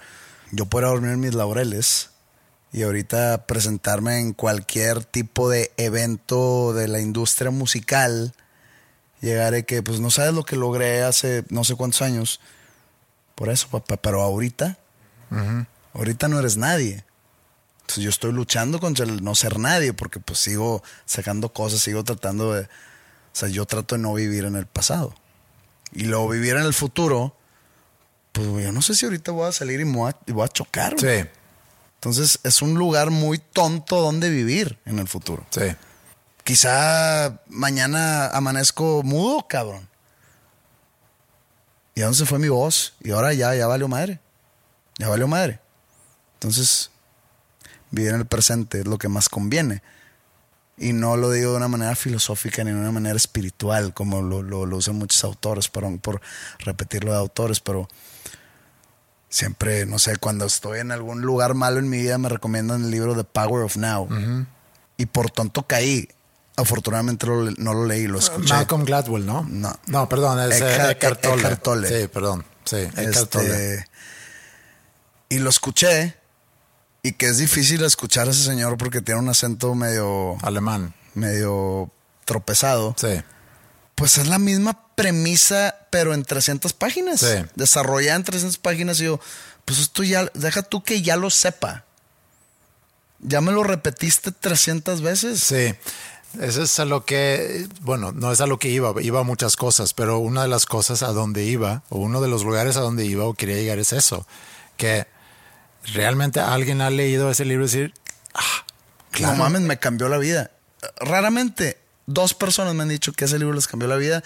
[0.50, 2.08] yo puedo dormir en mis laureles
[2.72, 8.34] y ahorita presentarme en cualquier tipo de evento de la industria musical,
[9.20, 12.40] llegar a que pues no sabes lo que logré hace no sé cuántos años,
[13.34, 14.78] por eso, papá, pero ahorita,
[15.92, 17.04] ahorita no eres nadie.
[17.82, 22.04] Entonces yo estoy luchando contra el no ser nadie porque pues sigo sacando cosas, sigo
[22.04, 22.62] tratando de...
[22.62, 25.14] O sea, yo trato de no vivir en el pasado.
[25.92, 27.34] Y luego vivir en el futuro,
[28.32, 30.48] pues yo no sé si ahorita voy a salir y voy a, y voy a
[30.48, 30.94] chocar.
[30.98, 31.28] Sí,
[32.02, 35.46] Entonces es un lugar muy tonto donde vivir en el futuro.
[35.50, 35.76] sí.
[36.42, 39.88] Quizá mañana amanezco mudo, cabrón.
[41.94, 42.94] ¿Y a dónde se fue mi voz?
[43.00, 44.18] Y ahora ya, ya valió madre.
[44.98, 45.60] Ya valió madre.
[46.34, 46.90] Entonces,
[47.92, 49.84] vivir en el presente es lo que más conviene.
[50.76, 54.42] Y no lo digo de una manera filosófica ni de una manera espiritual, como lo,
[54.42, 56.20] lo, lo usan muchos autores, perdón por
[56.58, 57.88] repetirlo de autores, pero
[59.32, 62.90] siempre, no sé, cuando estoy en algún lugar malo en mi vida me recomiendan el
[62.90, 64.06] libro The Power of Now.
[64.98, 66.06] Y por tonto caí.
[66.54, 68.52] Afortunadamente lo- no lo leí, lo escuché.
[68.52, 69.42] Malcolm Gladwell, ¿no?
[69.48, 69.72] No.
[69.86, 71.40] No, perdón, es eh, Eckhart- Eckhart Tolle.
[71.40, 71.88] Eckhart Tolle.
[72.02, 72.44] Sí, perdón.
[72.64, 73.74] Sí, Eckhart Tolle.
[73.74, 73.86] Este,
[75.30, 76.14] y lo escuché.
[77.02, 80.94] Y que es difícil escuchar a ese señor porque tiene un acento medio, Alemán.
[81.14, 81.90] medio
[82.26, 82.94] tropezado.
[82.98, 83.22] Sí,
[83.94, 87.20] Pues es la misma premisa, pero en 300 páginas.
[87.20, 87.44] Sí.
[87.56, 89.00] Desarrollada en 300 páginas.
[89.00, 89.20] Y yo,
[89.64, 91.84] pues esto ya, deja tú que ya lo sepa.
[93.18, 95.40] Ya me lo repetiste 300 veces.
[95.40, 95.74] sí.
[96.40, 99.54] Eso es a lo que, bueno, no es a lo que iba, iba a muchas
[99.54, 102.80] cosas, pero una de las cosas a donde iba, o uno de los lugares a
[102.80, 104.26] donde iba o quería llegar es eso,
[104.78, 105.06] que
[105.92, 107.94] realmente alguien ha leído ese libro y decir,
[108.32, 108.64] ah,
[109.10, 110.52] claro, No mames, me cambió la vida.
[111.00, 111.76] Raramente,
[112.06, 114.24] dos personas me han dicho que ese libro les cambió la vida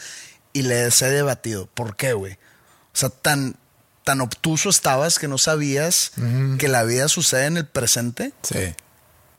[0.56, 1.66] y les he debatido.
[1.66, 2.32] ¿Por qué, güey?
[2.32, 3.56] O sea, tan,
[4.04, 6.12] tan obtuso estabas que no sabías
[6.58, 8.32] que la vida sucede en el presente.
[8.42, 8.74] sí,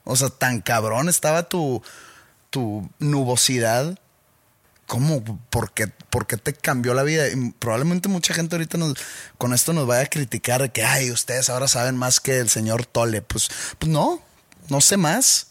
[0.04, 1.82] O sea, tan cabrón estaba tu,
[2.50, 3.98] tu nubosidad.
[4.86, 5.24] ¿Cómo?
[5.50, 7.26] ¿Por qué, por qué te cambió la vida?
[7.26, 8.94] Y probablemente mucha gente ahorita nos,
[9.38, 12.48] con esto nos vaya a criticar de que, ay, ustedes ahora saben más que el
[12.48, 13.22] señor Tole.
[13.22, 13.50] Pues,
[13.80, 14.22] pues no,
[14.68, 15.48] no sé más.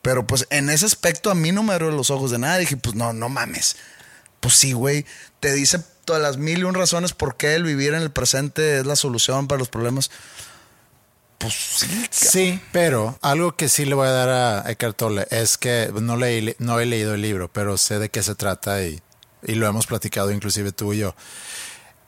[0.00, 2.56] Pero pues en ese aspecto a mí no me abrió los ojos de nada.
[2.56, 3.76] Dije, pues no, no mames.
[4.44, 5.06] Pues sí, güey.
[5.40, 8.78] Te dice todas las mil y un razones por qué el vivir en el presente
[8.80, 10.10] es la solución para los problemas.
[11.38, 15.56] Pues sí, Sí, pero algo que sí le voy a dar a Eckhart Tolle es
[15.56, 19.00] que no, leí, no he leído el libro, pero sé de qué se trata y,
[19.44, 21.16] y lo hemos platicado inclusive tú y yo.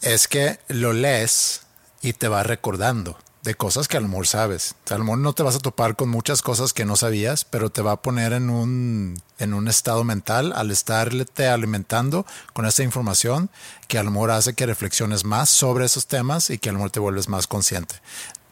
[0.02, 1.62] Es que lo lees
[2.02, 4.74] y te va recordando de cosas que a lo sabes.
[4.90, 7.70] A lo mejor no te vas a topar con muchas cosas que no sabías, pero
[7.70, 12.82] te va a poner en un, en un estado mental al estarte alimentando con esa
[12.82, 13.48] información
[13.86, 16.98] que a lo hace que reflexiones más sobre esos temas y que a lo te
[16.98, 17.94] vuelves más consciente.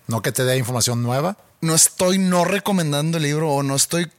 [0.06, 4.10] No que te dé información nueva, no estoy no recomendando el libro o no estoy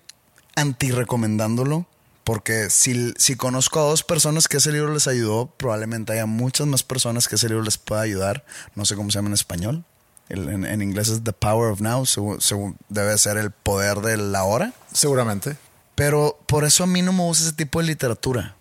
[0.55, 1.88] anti recomendándolo,
[2.26, 6.65] Porque si, si conozco a dos personas que ese libro les ayudó, probablemente haya muchas
[6.67, 8.43] más personas que ese libro les pueda ayudar.
[8.73, 9.86] No sé cómo se llama en español.
[10.30, 12.05] El- en, en inglés es The Power of Now.
[12.05, 14.73] según- según- debe ser el poder de la hora.
[14.91, 15.57] Seguramente.
[15.95, 18.55] Pero por eso a mí no me gusta ese tipo de literatura.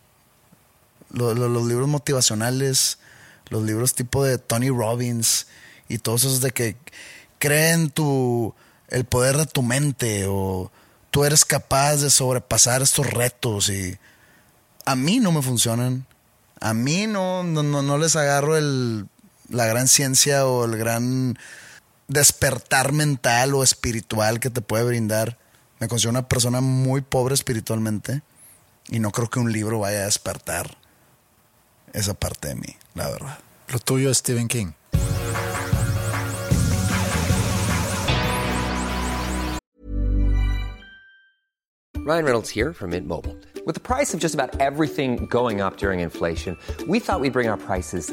[1.10, 2.98] Lo- lo- los libros motivacionales,
[3.48, 5.46] los libros tipo de Tony Robbins
[5.88, 6.76] y todos esos de que
[7.38, 8.54] creen tu
[8.88, 10.70] el poder de tu mente o
[11.10, 13.98] tú eres capaz de sobrepasar estos retos y
[14.84, 16.06] a mí no me funcionan.
[16.60, 19.06] A mí no, no, no, no les agarro el,
[19.48, 21.38] la gran ciencia o el gran
[22.08, 25.38] despertar mental o espiritual que te puede brindar.
[25.80, 28.22] Me considero una persona muy pobre espiritualmente
[28.88, 30.76] y no creo que un libro vaya a despertar
[31.92, 33.38] esa parte de mí, la verdad.
[33.68, 34.74] Lo tuyo es Stephen King.
[42.06, 43.34] Ryan Reynolds here from Mint Mobile.
[43.64, 47.48] With the price of just about everything going up during inflation, we thought we'd bring
[47.48, 48.12] our prices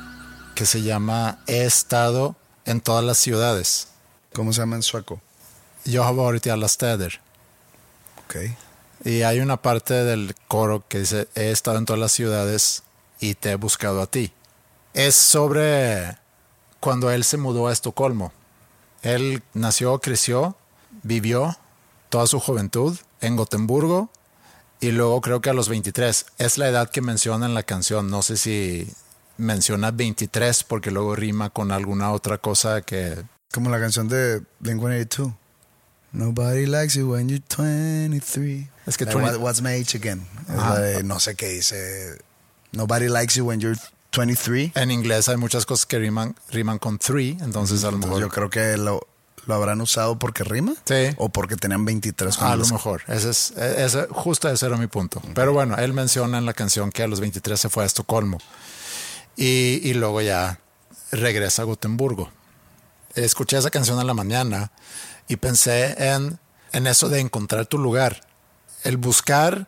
[0.61, 2.35] que se llama He estado
[2.65, 3.87] en todas las ciudades.
[4.31, 5.19] ¿Cómo se llama en sueco?
[5.85, 7.19] Jag har varit i alla städer.
[8.23, 8.35] Ok.
[9.03, 12.83] Y hay una parte del coro que dice, he estado en todas las ciudades
[13.19, 14.33] y te he buscado a ti.
[14.93, 16.19] Es sobre
[16.79, 18.31] cuando él se mudó a Estocolmo.
[19.01, 20.55] Él nació, creció,
[21.01, 21.57] vivió
[22.09, 24.11] toda su juventud en Gotemburgo
[24.79, 26.27] y luego creo que a los 23.
[26.37, 28.11] Es la edad que menciona en la canción.
[28.11, 28.93] No sé si
[29.41, 33.21] menciona 23 porque luego rima con alguna otra cosa que...
[33.51, 35.35] Como la canción de Blink-182.
[36.13, 38.67] Nobody likes you when you're 23.
[38.85, 40.25] Es que 20 what- what's my age again?
[40.47, 42.17] La de no sé qué dice.
[42.73, 43.79] Nobody likes you when you're
[44.13, 44.71] 23.
[44.75, 48.19] En inglés hay muchas cosas que riman, riman con 3, entonces a lo mejor...
[48.19, 49.07] yo creo que lo,
[49.45, 50.73] lo habrán usado porque rima.
[50.83, 51.13] Sí.
[51.17, 55.21] O porque tenían 23 A lo mejor, ese es, ese, justo ese era mi punto.
[55.33, 58.37] Pero bueno, él menciona en la canción que a los 23 se fue a Estocolmo
[59.35, 60.59] y, luego ya
[61.11, 62.31] regresa a Gotemburgo.
[63.15, 64.71] Escuché esa canción en la mañana
[65.27, 66.39] y pensé en,
[66.71, 68.21] en eso de encontrar tu lugar,
[68.83, 69.67] el buscar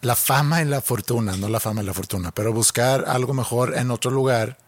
[0.00, 3.76] la fama y la fortuna, no la fama y la fortuna, pero buscar algo mejor
[3.76, 4.58] en otro lugar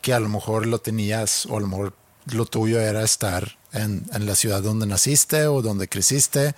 [0.00, 1.92] que a lo mejor lo tenías o a lo
[2.26, 6.54] lo tuyo era estar en, en la ciudad donde naciste o donde creciste.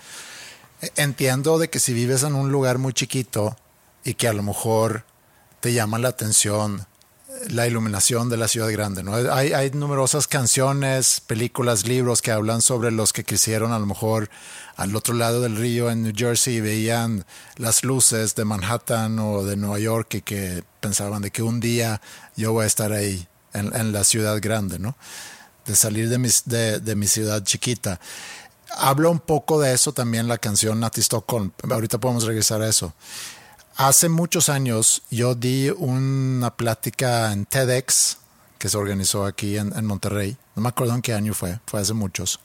[0.83, 3.57] E- Entiendo de que si vives en un lugar muy chiquito
[4.05, 5.05] y que a lo mejor
[5.65, 6.87] te llama la atención
[7.27, 9.15] eh, la iluminación de la ciudad grande, ¿no?
[9.15, 14.29] Hay, hay numerosas canciones, películas, libros que hablan sobre los que crecieron a lo mejor
[14.77, 17.25] al otro lado del río en New Jersey y veían
[17.57, 22.03] las luces de Manhattan o de Nueva York y que pensaban de que un día
[22.37, 24.99] yo voy a estar ahí en, la ciudad grande, ¿no?
[25.65, 27.99] De salir de mi ciudad chiquita.
[28.77, 31.53] Habla un poco de eso también la canción Nati Stockholm.
[31.71, 32.93] Ahorita podemos regresar a eso.
[33.77, 38.19] Hace muchos años yo di una plática en TEDx
[38.57, 40.37] que se organizó aquí en, en Monterrey.
[40.55, 42.39] No me acuerdo en qué año fue, fue hace muchos.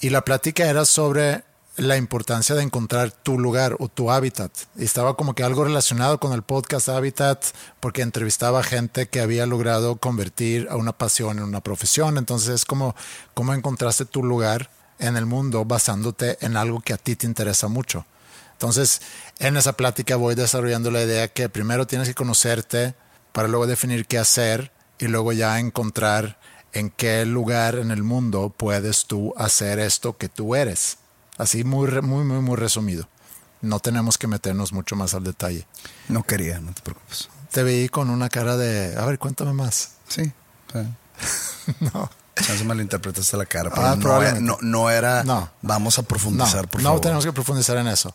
[0.00, 1.42] Y la plática era sobre
[1.76, 4.52] la importancia de encontrar tu lugar o tu hábitat.
[4.76, 7.44] Y estaba como que algo relacionado con el podcast Hábitat,
[7.80, 12.16] porque entrevistaba gente que había logrado convertir a una pasión en una profesión.
[12.16, 12.94] Entonces es como
[13.34, 14.70] cómo encontraste tu lugar
[15.00, 18.06] en el mundo basándote en algo que a ti te interesa mucho.
[18.56, 19.02] Entonces,
[19.38, 22.94] en esa plática voy desarrollando la idea que primero tienes que conocerte
[23.32, 26.38] para luego definir qué hacer y luego ya encontrar
[26.72, 30.98] en qué lugar en el mundo puedes tú hacer esto que tú eres.
[31.36, 33.08] Así muy, muy, muy, muy resumido.
[33.60, 35.66] No tenemos que meternos mucho más al detalle.
[36.08, 37.28] No quería, no te preocupes.
[37.50, 39.92] Te vi con una cara de, a ver, cuéntame más.
[40.08, 40.32] Sí.
[40.72, 40.78] sí.
[41.80, 42.10] No.
[42.36, 44.42] Chance malinterpretaste la cara, pero Ah, no, probablemente.
[44.42, 45.50] no, no era No.
[45.62, 48.14] vamos a profundizar, no, por no tenemos que profundizar en eso.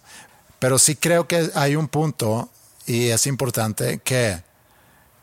[0.61, 2.47] Pero sí creo que hay un punto
[2.85, 4.43] y es importante que,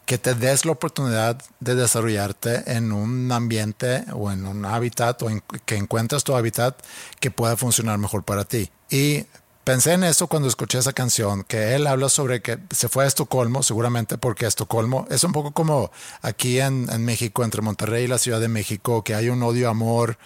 [0.04, 5.30] que te des la oportunidad de desarrollarte en un ambiente o en un hábitat o
[5.30, 6.74] en, que encuentres tu hábitat
[7.20, 8.68] que pueda funcionar mejor para ti.
[8.90, 9.26] Y
[9.62, 13.06] pensé en eso cuando escuché esa canción, que él habla sobre que se fue a
[13.06, 18.18] Estocolmo, seguramente porque Estocolmo es un poco como aquí en, México, entre Monterrey y la
[18.18, 20.18] Ciudad de México, que hay un odio-amor,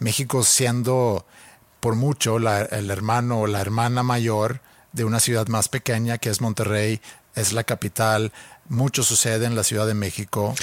[0.00, 1.24] México siendo
[1.80, 4.60] por mucho la- el hermano o la hermana mayor
[4.92, 7.00] de una ciudad más pequeña que es Monterrey,
[7.34, 8.32] es la capital,
[8.68, 10.54] mucho sucede en la Ciudad de México.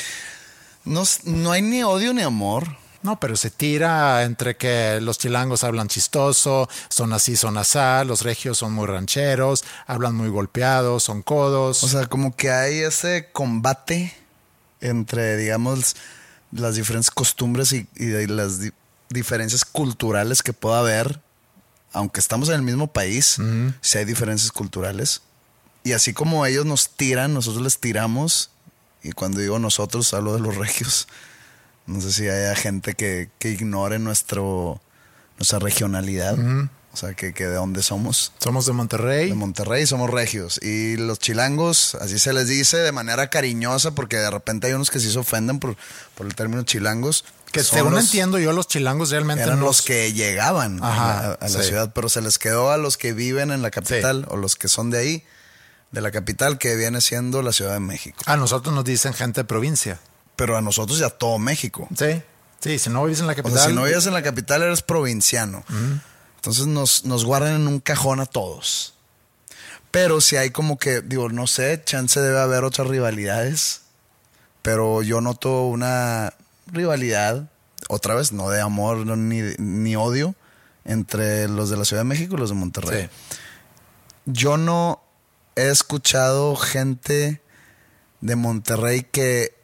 [0.86, 2.78] No, no hay ni odio ni amor.
[3.04, 8.22] No, pero se tira entre que los chilangos hablan chistoso, son así, son asá, los
[8.22, 11.84] regios son muy rancheros, hablan muy golpeados, son codos.
[11.84, 14.14] O sea, como que hay ese combate
[14.80, 15.98] entre, digamos,
[16.54, 17.88] las diferentes costumbres y,
[18.28, 18.60] las
[19.14, 21.22] diferencias culturales que pueda haber,
[21.94, 23.38] aunque estamos en el mismo país,
[23.82, 25.22] si hay diferencias culturales.
[25.84, 28.50] Y así como ellos nos tiran, nosotros les tiramos.
[29.04, 31.08] Y cuando digo nosotros, hablo de los regios.
[31.86, 34.82] No sé si haya gente que, que ignore nuestro,
[35.38, 36.38] nuestra regionalidad.
[36.94, 38.34] O sea, que, que de dónde somos.
[38.38, 39.30] Somos de Monterrey.
[39.30, 40.60] De Monterrey somos regios.
[40.62, 44.92] Y los chilangos, así se les dice de manera cariñosa, porque de repente hay unos
[44.92, 45.76] que sí se ofenden por,
[46.16, 47.26] por el término chilangos.
[47.54, 51.06] Que Son según los- entiendo yo, los chilangos realmente Eran los que llegaban a Ajá,
[51.22, 51.68] la- a, la sí.
[51.70, 54.68] ciudad, pero se les quedó a los que viven en la capital o los que
[54.68, 55.24] son de ahí,
[55.92, 58.20] de la capital, que viene siendo la Ciudad de México.
[58.26, 60.00] A nosotros nos dicen gente de provincia.
[60.36, 61.88] Pero a nosotros ya todo México.
[61.98, 62.22] Sí.
[62.60, 63.60] Sí, si no vives en la O capital.
[63.60, 65.64] sea, si no vives en la capital, eres provinciano.
[66.38, 68.96] Entonces nos, nos guardan en un cajón a todos.
[69.92, 73.82] Pero si hay como que, digo, no sé, chance debe haber otras rivalidades.
[74.64, 76.34] Pero yo noto una
[76.68, 77.50] rivalidad,
[77.90, 80.36] otra vez, no de amor no, ni, ni odio,
[80.86, 83.04] entre los de la Ciudad de México y los de Monterrey.
[83.04, 83.38] Sí.
[84.26, 85.04] Yo no
[85.56, 87.42] he escuchado gente
[88.22, 89.56] de Monterrey que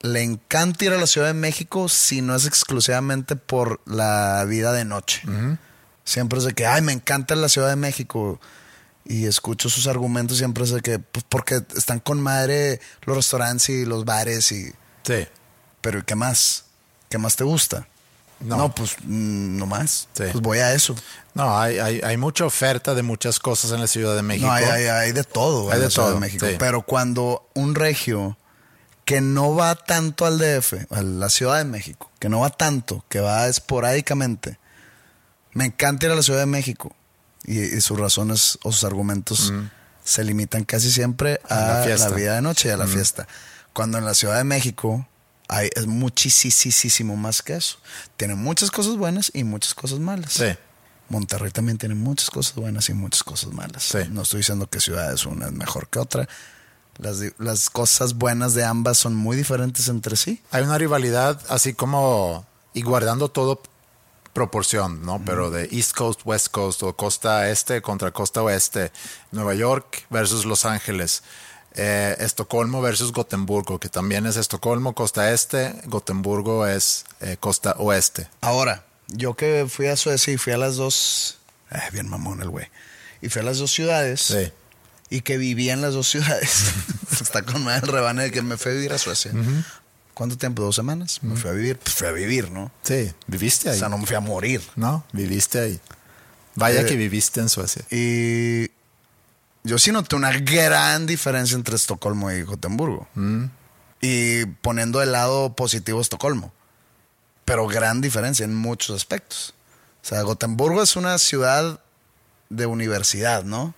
[0.00, 4.72] le encanta ir a la Ciudad de México si no es exclusivamente por la vida
[4.72, 5.22] de noche.
[6.04, 8.40] Siempre es de que, ay, me encanta la Ciudad de México.
[9.04, 13.68] Y escucho sus argumentos siempre es de que, pues porque están con madre los restaurantes
[13.68, 14.72] y los bares y...
[15.02, 15.26] Sí.
[15.80, 16.64] Pero ¿y qué más?
[17.08, 17.86] ¿Qué más te gusta?
[18.40, 18.74] No.
[18.74, 20.08] pues mm, no más.
[20.14, 20.24] Sí.
[20.32, 20.94] Pues voy a eso.
[21.34, 24.46] No, hay, hay, hay mucha oferta de muchas cosas en la Ciudad de México.
[24.46, 26.46] No, hay, hay- hay de todo Hay en de la Ciudad todo, de México.
[26.46, 26.56] sí.
[26.58, 28.38] Pero cuando un regio
[29.04, 33.04] que no va tanto al DF, a la Ciudad de México, que no va tanto,
[33.08, 34.58] que va esporádicamente,
[35.52, 36.94] me encanta ir a la Ciudad de México.
[37.44, 39.52] Y, y sus razones o sus argumentos
[40.04, 42.10] se limitan casi siempre A la a la, fiesta.
[42.10, 43.26] vida de noche y a la fiesta.
[43.72, 45.06] Cuando en la Ciudad de México
[45.50, 47.76] hay, es muchísimo más que eso.
[48.16, 50.32] Tiene muchas cosas buenas y muchas cosas malas.
[50.32, 50.46] Sí.
[51.08, 53.82] Monterrey también tiene muchas cosas buenas y muchas cosas malas.
[53.82, 53.98] Sí.
[54.10, 56.28] No estoy diciendo que ciudad es una es mejor que otra.
[56.98, 60.40] Las, las cosas buenas de ambas son muy diferentes entre sí.
[60.52, 63.60] Hay una rivalidad así como, y guardando todo
[64.32, 65.20] proporción, ¿no?
[65.24, 68.92] Pero de East Coast, West Coast o costa este contra costa oeste,
[69.32, 71.24] Nueva York versus Los Ángeles,
[71.74, 78.28] eh, Estocolmo versus Gotemburgo, que también es Estocolmo, costa este, Gotemburgo es eh, costa oeste.
[78.40, 81.38] Ahora, yo que fui a Suecia y fui a las dos.
[81.70, 82.66] eh, bien mamón el güey.
[83.22, 84.20] Y fui a las dos ciudades.
[84.20, 84.52] Sí.
[85.10, 86.72] Y que viví en las dos ciudades.
[87.20, 89.32] Está con madre el rebane de que me fui a vivir a Suecia.
[90.14, 90.62] ¿Cuánto tiempo?
[90.62, 91.18] ¿Dos semanas?
[91.22, 91.78] Me fui a vivir.
[91.78, 92.70] Pues fui a vivir, ¿no?
[92.82, 93.78] Sí, viviste O ahí.
[93.78, 94.62] sea, no me fui a morir.
[94.76, 95.80] No, viviste ahí.
[96.54, 97.82] Vaya Eh, que viviste en Suecia.
[97.90, 98.69] Y
[99.64, 103.08] yo sí noté una gran diferencia entre Estocolmo y Gotemburgo.
[104.00, 106.52] Y poniendo el lado positivo Estocolmo.
[107.44, 109.54] Pero gran diferencia en muchos aspectos.
[110.02, 111.80] O sea, Gotemburgo es una ciudad
[112.48, 113.74] de universidad, ¿no?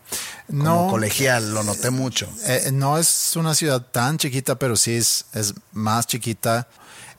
[0.46, 0.86] Como No.
[0.88, 2.28] colegial, lo noté mucho.
[2.46, 6.68] Eh, no es una ciudad tan chiquita, pero sí es, es más chiquita.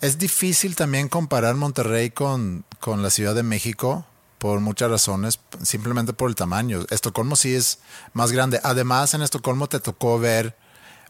[0.01, 4.05] Es difícil también comparar Monterrey con, con la Ciudad de México
[4.44, 6.82] por muchas razones, simplemente por el tamaño.
[6.89, 7.80] Estocolmo sí es
[8.12, 8.60] más grande.
[8.62, 10.54] Además, en Estocolmo te tocó ver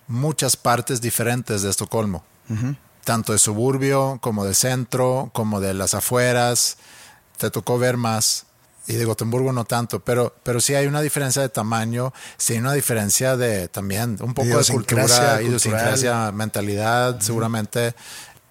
[0.08, 2.24] muchas partes diferentes de Estocolmo.
[3.04, 6.78] Tanto de suburbio como de centro, como de las afueras.
[7.40, 8.46] Te tocó ver más.
[8.86, 12.60] Y de Gotemburgo no tanto, pero, pero sí hay una diferencia de tamaño, sí hay
[12.60, 17.96] una diferencia de también un poco de cultura, idiosincrasia, mentalidad, seguramente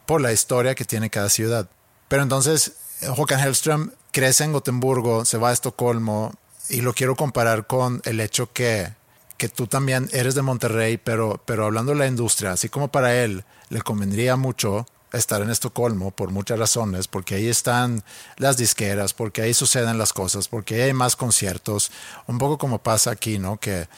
[0.07, 1.69] por la historia que tiene cada ciudad.
[2.09, 2.73] Pero entonces,
[3.17, 6.33] Håkan Hellström crece en Gotemburgo, se va a Estocolmo
[6.69, 8.93] y lo quiero comparar con el hecho que,
[9.37, 13.23] que tú también eres de Monterrey, pero, pero hablando de la industria, así como para
[13.25, 18.03] él le convendría mucho estar en Estocolmo por muchas razones, porque ahí están
[18.37, 21.91] las disqueras, porque ahí suceden las cosas, porque ahí hay más conciertos,
[22.27, 23.59] un poco como pasa aquí, ¿no?
[23.59, 23.89] Que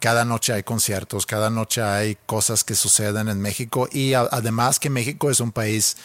[0.00, 4.90] cada noche hay conciertos, cada noche hay cosas que suceden en México y además que
[4.90, 5.96] México es un país,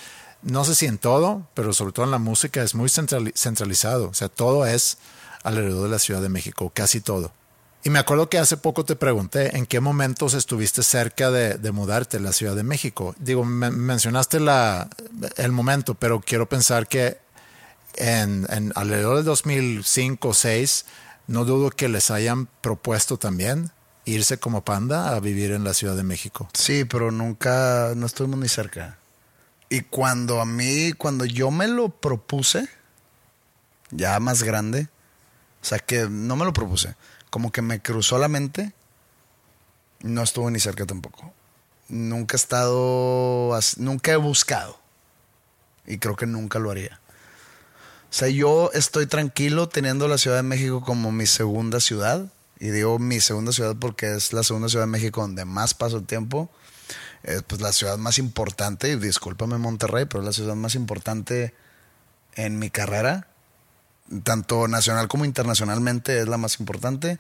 [0.43, 4.09] no sé si en todo, pero sobre todo en la música es muy centrali- centralizado,
[4.09, 4.97] o sea, todo es
[5.43, 7.31] alrededor de la Ciudad de México, casi todo.
[7.83, 11.71] Y me acuerdo que hace poco te pregunté en qué momentos estuviste cerca de, de
[11.71, 13.15] mudarte a la Ciudad de México.
[13.17, 14.87] Digo, me- mencionaste la,
[15.37, 17.17] el momento, pero quiero pensar que
[17.95, 20.85] en, en alrededor del 2005 o 2006,
[21.27, 23.71] no dudo que les hayan propuesto también
[24.05, 26.49] irse como panda a vivir en la Ciudad de México.
[26.53, 28.97] Sí, pero nunca, no estuvimos ni cerca.
[29.72, 32.67] Y cuando a mí, cuando yo me lo propuse,
[33.89, 34.89] ya más grande,
[35.61, 36.97] o sea que no me lo propuse,
[37.30, 38.74] como que me cruzó la mente,
[40.01, 41.34] no estuve ni cerca tampoco.
[41.88, 44.78] Nunca he estado, nunca he buscado.
[45.88, 46.99] Y creo que nunca lo haría.
[48.09, 52.30] O sea, yo estoy tranquilo teniendo la Ciudad de México como mi segunda ciudad.
[52.59, 55.95] Y digo mi segunda ciudad porque es la segunda ciudad de México donde más paso
[55.95, 56.49] el tiempo.
[57.24, 61.53] Es pues la ciudad más importante, y discúlpame Monterrey, pero es la ciudad más importante
[62.36, 63.28] en mi carrera.
[64.24, 67.19] Tanto nacional como internacionalmente es la más importante.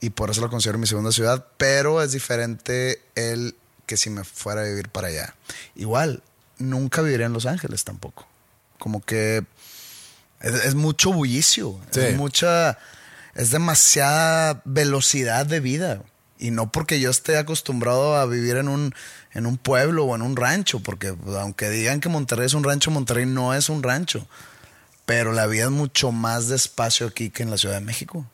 [0.00, 1.46] Y por eso la considero mi segunda ciudad.
[1.56, 3.56] Pero es diferente el
[3.86, 5.34] que si me fuera a vivir para allá.
[5.74, 6.22] Igual,
[6.58, 8.26] nunca viviría en Los Ángeles tampoco.
[8.78, 9.44] Como que
[10.40, 11.80] es, es mucho bullicio.
[11.90, 12.00] Sí.
[12.00, 12.78] Es mucha.
[13.34, 16.02] Es demasiada velocidad de vida.
[16.44, 18.94] Y no porque yo esté acostumbrado a vivir en un,
[19.32, 20.80] en un pueblo o en un rancho.
[20.80, 24.26] Porque aunque digan que Monterrey es un rancho, Monterrey no es un rancho.
[25.06, 28.26] Pero la vida es mucho más despacio aquí que en la Ciudad de México.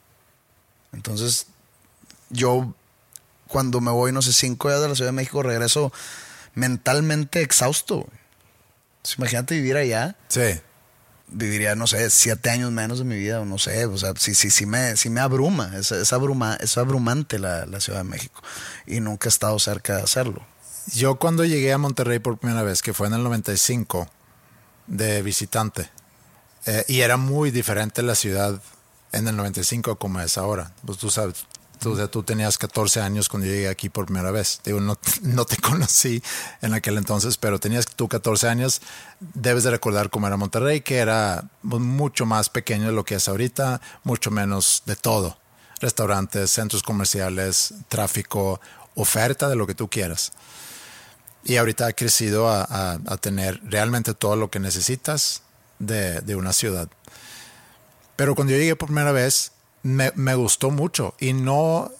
[0.92, 1.46] Entonces,
[2.30, 2.74] yo
[3.46, 5.92] cuando me voy, no sé, cinco días de la Ciudad de México, regreso
[6.54, 8.08] mentalmente exhausto.
[9.18, 10.60] imagínate vivir allá Sí.
[11.32, 14.34] Viviría, no sé, siete años menos de mi vida, o no sé, o sea, sí,
[14.34, 18.04] sí, sí me, sí me abruma, es, es, abruma, es abrumante la, la Ciudad de
[18.04, 18.42] México.
[18.86, 20.44] Y nunca he estado cerca de hacerlo.
[20.94, 24.08] Yo cuando llegué a Monterrey por primera vez, que fue en el 95,
[24.86, 25.88] de visitante,
[26.66, 28.60] eh, y era muy diferente la ciudad
[29.12, 30.72] en el 95 como es ahora.
[30.84, 31.46] Pues tú sabes,
[31.80, 34.60] tú, o sea, tú tenías 14 años cuando llegué aquí por primera vez.
[34.64, 36.22] Digo, no, no te conocí
[36.62, 38.80] en aquel entonces, pero tenías tú 14 años.
[39.18, 43.26] Debes de recordar cómo era Monterrey, que era mucho más pequeño de lo que es
[43.28, 45.38] ahorita, mucho menos de todo.
[45.80, 48.60] Restaurantes, centros comerciales, tráfico,
[48.94, 50.32] oferta de lo que tú quieras.
[51.42, 55.42] Y ahorita ha crecido a, a- a tener realmente todo lo que necesitas
[55.78, 56.88] de, de una ciudad.
[58.16, 59.52] Pero cuando yo llegué por primera vez,
[59.82, 61.90] me, me gustó mucho y no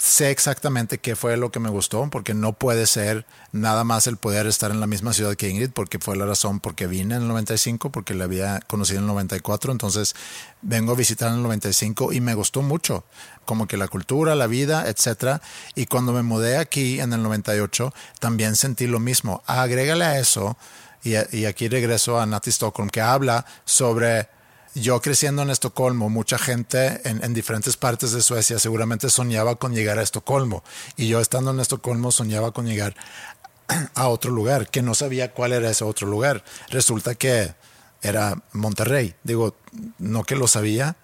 [0.00, 4.16] sé exactamente qué fue lo que me gustó, porque no puede ser nada más el
[4.16, 7.22] poder estar en la misma ciudad que Ingrid, porque fue la razón porque vine en
[7.22, 10.14] el 95, porque la había conocido en el 94, entonces
[10.62, 13.04] vengo a visitar en el 95 y me gustó mucho,
[13.44, 15.42] como que la cultura, la vida, etcétera.
[15.74, 19.42] Y cuando me mudé aquí en el 98, también sentí lo mismo.
[19.46, 20.56] Agrégale a eso,
[21.02, 24.28] y, y aquí regreso a Nati Stockholm, que habla sobre
[24.74, 29.74] yo creciendo en Estocolmo, mucha gente en, en, diferentes partes de Suecia seguramente soñaba con
[29.74, 30.62] llegar a Estocolmo.
[30.96, 32.94] Y yo estando en Estocolmo soñaba con llegar
[33.94, 36.44] a otro lugar, que no sabía cuál era ese otro lugar.
[36.68, 37.54] Resulta que
[38.02, 39.14] era Monterrey.
[39.22, 39.56] Digo,
[39.98, 40.96] no que lo sabía,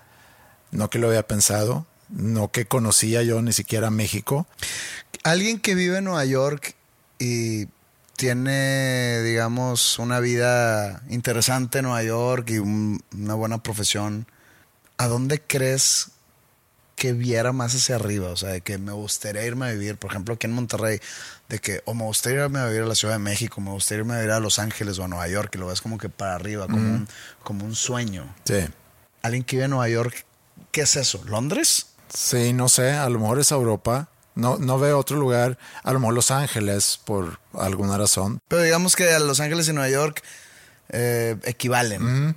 [0.70, 4.46] no que lo había pensado, no que conocía yo ni siquiera México.
[5.22, 6.74] Alguien que vive en Nueva York
[7.18, 7.66] y
[8.16, 14.26] tiene, digamos, una vida interesante en Nueva York y un- una buena profesión,
[14.98, 16.08] ¿a dónde crees
[16.96, 18.28] que viera más hacia arriba?
[18.30, 20.98] O sea, de que me gustaría irme a vivir, por ejemplo, aquí en Monterrey,
[21.50, 24.00] de que o me gustaría irme a vivir a la Ciudad de México, me gustaría
[24.00, 26.08] irme a vivir a Los Ángeles o a Nueva York, y lo ves como que
[26.08, 27.08] para arriba, como, un,
[27.42, 28.34] como un sueño.
[28.44, 28.66] Sí.
[29.22, 30.24] Alguien que vive en Nueva York,
[30.72, 31.22] ¿qué es eso?
[31.26, 31.88] ¿Londres?
[32.12, 34.08] Sí, no sé, a lo mejor es Europa.
[34.36, 35.58] No, no veo otro lugar.
[35.82, 38.40] A lo mejor Los Ángeles, por alguna razón.
[38.46, 40.22] Pero digamos que a Los Ángeles y Nueva York
[40.90, 42.36] eh, equivalen.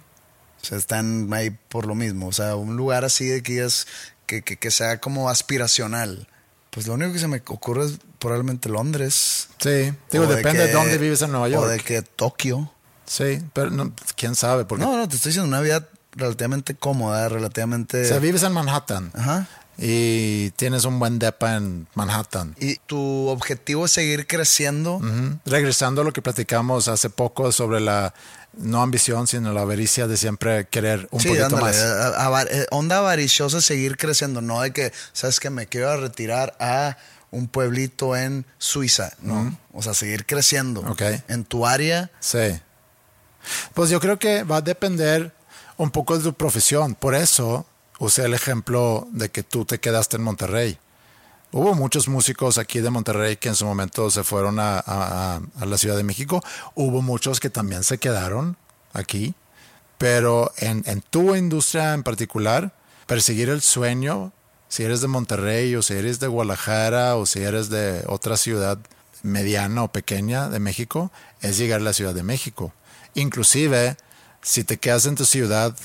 [0.61, 2.27] O sea, están ahí por lo mismo.
[2.27, 3.85] O sea, un lugar así de que es
[4.25, 6.27] que, que, que sea como aspiracional.
[6.71, 9.49] Pues lo único que se me ocurre es probablemente Londres.
[9.59, 11.65] Sí, digo, depende de que- dónde vives en Nueva York.
[11.65, 12.71] O de que Tokio.
[13.05, 14.65] Sí, pero no, quién sabe.
[14.65, 18.03] Porque, No, no, te estoy diciendo una vida relativamente cómoda, relativamente...
[18.03, 19.47] O sea, vives en Manhattan Ajá.
[19.81, 22.53] Y tienes un buen depa en Manhattan.
[22.59, 24.99] Y tu objetivo es seguir creciendo.
[25.45, 28.13] Regresando a lo que platicamos hace poco sobre la
[28.57, 31.77] no ambición, sino la avaricia de siempre querer un sí, poquito ándale, más.
[32.17, 36.97] avar- eh, onda avariciosa seguir creciendo, no de que, sabes que me quiero retirar a
[37.31, 39.55] un pueblito en Suiza, ¿no?
[39.71, 40.83] O sea, seguir creciendo.
[41.29, 42.59] En tu área, Sí.
[43.73, 45.31] Pues yo creo que va a depender
[45.77, 46.95] un poco de tu profesión.
[46.95, 47.65] Por eso
[47.99, 50.77] usé el ejemplo de que tú te quedaste en Monterrey.
[51.51, 55.97] Hubo muchos músicos aquí de Monterrey que en su momento se fueron a, la Ciudad
[55.97, 56.43] de México.
[56.75, 58.55] Hubo muchos que también se quedaron
[58.93, 59.33] aquí.
[59.97, 62.71] Pero en, en tu industria en particular,
[63.05, 64.31] perseguir el sueño,
[64.69, 68.77] si eres de Monterrey o si eres de Guadalajara o si eres de otra ciudad
[69.23, 72.71] mediana o pequeña de México, es llegar a la Ciudad de México.
[73.15, 73.97] Inclusive,
[74.41, 75.75] si te quedas en tu ciudad,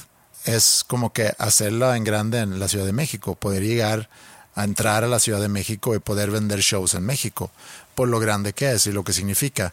[0.45, 4.09] es como que hacerla en grande en la Ciudad de México, poder llegar
[4.55, 7.51] a entrar a la Ciudad de México y poder vender shows en México,
[7.95, 9.73] por lo grande que es y lo que significa.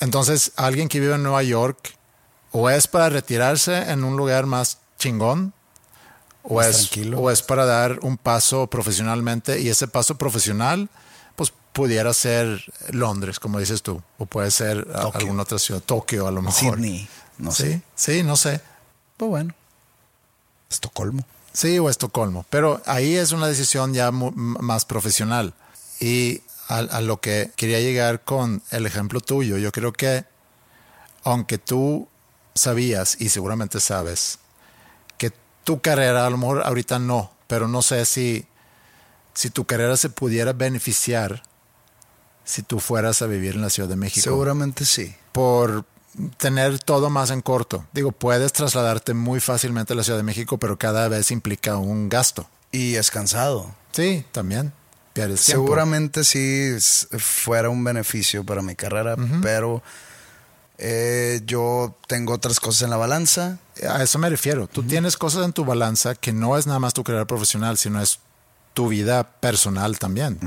[0.00, 1.94] Entonces, alguien que vive en Nueva York,
[2.52, 5.52] o es para retirarse en un lugar más chingón,
[6.42, 7.20] o Más es, tranquilo.
[7.20, 10.88] o es para dar un paso profesionalmente, y ese paso profesional,
[11.36, 15.20] pues pudiera ser Londres, como dices tú, o puede ser Tokio.
[15.20, 16.76] alguna otra ciudad, Tokio a lo mejor.
[16.76, 17.06] Sydney,
[17.38, 17.82] no sí, sé.
[17.94, 18.60] Sí, no sé.
[19.20, 19.54] Pues bueno.
[20.70, 21.26] Estocolmo.
[21.52, 22.46] Sí, o Estocolmo.
[22.48, 25.52] Pero ahí es una decisión ya más profesional.
[26.00, 30.24] Y a, a lo que quería llegar con el ejemplo tuyo, yo creo que
[31.22, 32.08] aunque tú
[32.54, 34.38] sabías y seguramente sabes
[35.18, 38.46] que tu carrera, a lo mejor ahorita no, pero no sé si,
[39.34, 41.42] si tu carrera se pudiera beneficiar
[42.42, 45.14] si tú fueras a vivir en la Ciudad de México Seguramente sí.
[45.32, 45.84] por
[46.36, 47.84] tener todo más en corto.
[47.92, 52.08] Digo, puedes trasladarte muy fácilmente a la Ciudad de México, pero cada vez implica un
[52.08, 52.48] gasto.
[52.72, 53.74] Y es cansado.
[53.92, 54.72] Sí, también.
[55.12, 55.40] Pierdes.
[55.40, 56.76] Seguramente sí
[57.18, 59.82] fuera un beneficio para mi carrera, pero
[60.78, 63.58] eh, yo tengo otras cosas en la balanza.
[63.88, 64.68] A eso me refiero.
[64.68, 68.00] Tú tienes cosas en tu balanza que no es nada más tu carrera profesional, sino
[68.00, 68.20] es
[68.72, 70.38] tu vida personal también.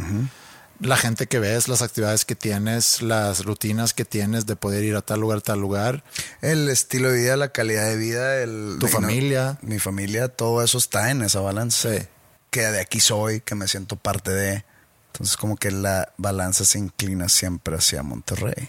[0.84, 4.96] La gente que ves, las actividades que tienes, las rutinas que tienes de poder ir
[4.96, 6.04] a tal lugar, tal lugar.
[6.42, 9.58] El estilo de vida, la calidad de vida, el, Tu no- familia.
[9.62, 11.90] mi familia, todo eso está en esa balanza.
[11.98, 12.06] Sí.
[12.50, 14.66] Que de aquí soy, que me siento parte de.
[15.14, 18.68] Entonces, como que la balanza se inclina siempre hacia Monterrey.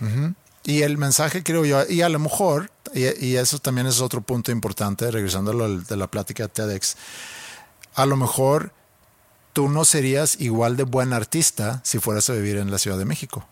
[0.63, 4.21] Y el mensaje, creo yo, y a lo mejor, y, y eso también es otro
[4.21, 6.97] punto importante, regresando a lo de la plática de TEDx,
[7.95, 8.73] a lo mejor
[9.55, 13.07] tú no serías igual de buen artista si fueras a vivir en la Ciudad de
[13.07, 13.47] México.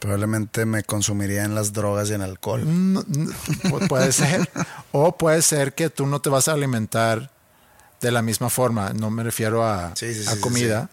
[0.00, 2.62] Probablemente me consumiría en las drogas y en alcohol.
[2.64, 3.30] No, no,
[3.64, 4.48] pu- puede ser.
[4.92, 7.32] O puede ser que tú no te vas a alimentar
[8.00, 8.92] de la misma forma.
[8.94, 10.88] No me refiero a, Sí, sí, a sí, comida.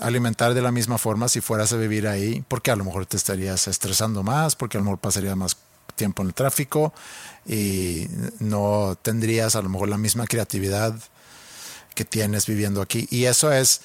[0.00, 3.18] Alimentar de la misma forma si fueras a vivir ahí, porque a lo mejor te
[3.18, 5.58] estarías estresando más, porque a lo mejor pasaría más
[5.94, 6.94] tiempo en el tráfico
[7.46, 8.08] y
[8.40, 10.94] no tendrías a lo mejor la misma creatividad
[11.94, 13.06] que tienes viviendo aquí.
[13.10, 13.82] Y eso es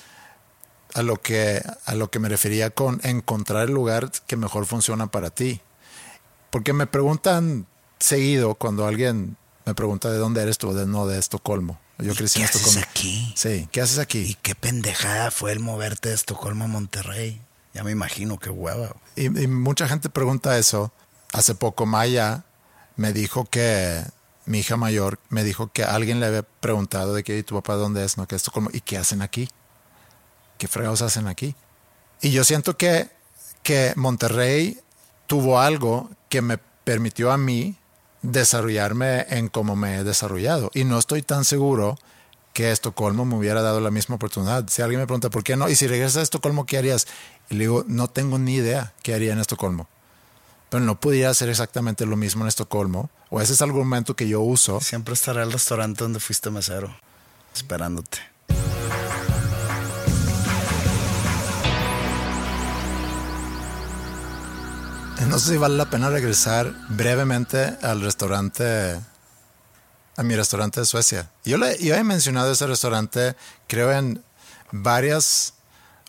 [0.94, 5.08] a lo que, a lo que me refería con encontrar el lugar que mejor funciona
[5.08, 5.62] para ti.
[6.50, 7.68] Porque me preguntan
[8.00, 11.80] seguido cuando alguien me pregunta de dónde eres tú, de no de Estocolmo.
[12.00, 12.88] Yo crecí qué en haces Estocolmo.
[12.90, 13.34] aquí?
[13.36, 14.20] Sí, ¿qué haces aquí?
[14.20, 17.42] Y qué pendejada fue el moverte de Estocolmo a Monterrey.
[17.74, 18.96] Ya me imagino qué hueva.
[19.16, 20.92] Y, y mucha gente pregunta eso.
[21.34, 22.46] Hace poco Maya
[22.96, 24.04] me dijo que
[24.48, 27.76] mi hija mayor me dijo que alguien le había preguntado de que "¿Y tu papá
[27.76, 29.50] dónde es, no que Estocolmo y qué hacen aquí,
[30.58, 31.56] qué fregados hacen aquí.
[32.22, 33.16] Y yo siento que
[33.64, 34.80] que Monterrey
[35.28, 37.76] tuvo algo que me permitió a mí
[38.22, 41.98] desarrollarme en cómo me he desarrollado y no estoy tan seguro
[42.54, 44.68] que Estocolmo me hubiera dado la misma oportunidad.
[44.70, 47.08] Si alguien me pregunta por qué no, y si regresas a Estocolmo, ¿qué harías?
[47.50, 49.88] Le digo, no tengo ni idea qué haría en Estocolmo.
[50.70, 53.10] Pero no pudiera hacer exactamente lo mismo en Estocolmo.
[53.30, 54.82] O ese es el argumento que yo uso.
[54.82, 56.96] Siempre estará el restaurante donde fuiste mesero,
[57.56, 58.20] esperándote.
[65.28, 69.00] No sé si vale la pena regresar brevemente al restaurante,
[70.16, 71.30] a mi restaurante de Suecia.
[71.44, 73.36] Yo, le, yo he mencionado ese restaurante,
[73.68, 74.24] creo, en
[74.72, 75.54] varias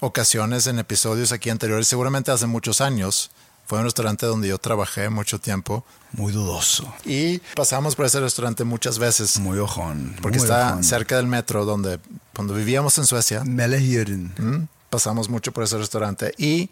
[0.00, 3.30] ocasiones en episodios aquí anteriores, seguramente hace muchos años.
[3.68, 6.90] Fue un restaurante donde yo trabajé mucho tiempo Muy dudoso.
[7.04, 10.16] y pasamos por ese restaurante muchas veces Muy ojón.
[10.22, 10.84] porque muy está ojón.
[10.84, 12.00] cerca del metro donde
[12.34, 13.44] cuando vivíamos en Suecia.
[13.44, 14.32] Mellehuren.
[14.38, 16.70] Mm, pasamos mucho por ese restaurante y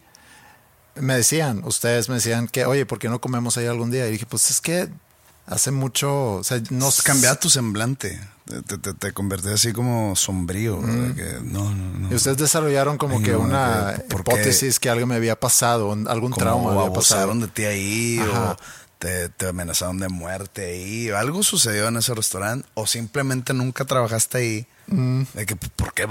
[0.94, 4.08] me decían, ustedes me decían que, oye, ¿por qué no comemos ahí algún día?
[4.08, 4.88] Y dije, pues es que
[5.46, 8.20] hace mucho, o sea, no Nos cambia tu semblante.
[8.66, 10.80] Te, te, convertí así como sombrío.
[10.80, 12.12] que no, no, no.
[12.12, 16.32] Y ustedes desarrollaron como Ay, que no, una hipótesis que algo me había pasado, algún
[16.32, 17.22] trauma había pasado.
[17.22, 18.52] abusaron de ti ahí Ajá.
[18.52, 18.56] o
[19.00, 23.84] te, te amenazaron de muerte ahí, o algo sucedió en ese restaurante, o simplemente nunca
[23.84, 24.66] trabajaste ahí.
[24.86, 25.22] Mm.
[25.34, 26.06] De que, ¿Por qué?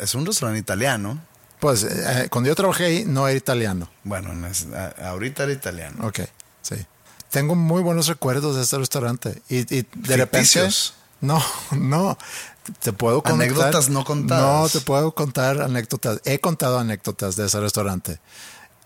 [0.00, 1.20] Es un restaurante italiano.
[1.60, 3.88] Pues eh, cuando yo trabajé ahí no era italiano.
[4.02, 4.66] Bueno, es-
[5.02, 6.04] ahorita era italiano.
[6.06, 6.20] Ok,
[6.62, 6.74] sí.
[7.30, 9.42] Tengo muy buenos recuerdos de este restaurante.
[9.48, 10.68] Y, y de repente.
[11.22, 12.18] No, no.
[12.80, 13.48] Te puedo contar.
[13.48, 14.62] Anécdotas no contadas.
[14.62, 16.20] No, te puedo contar anécdotas.
[16.24, 18.20] He contado anécdotas de ese restaurante.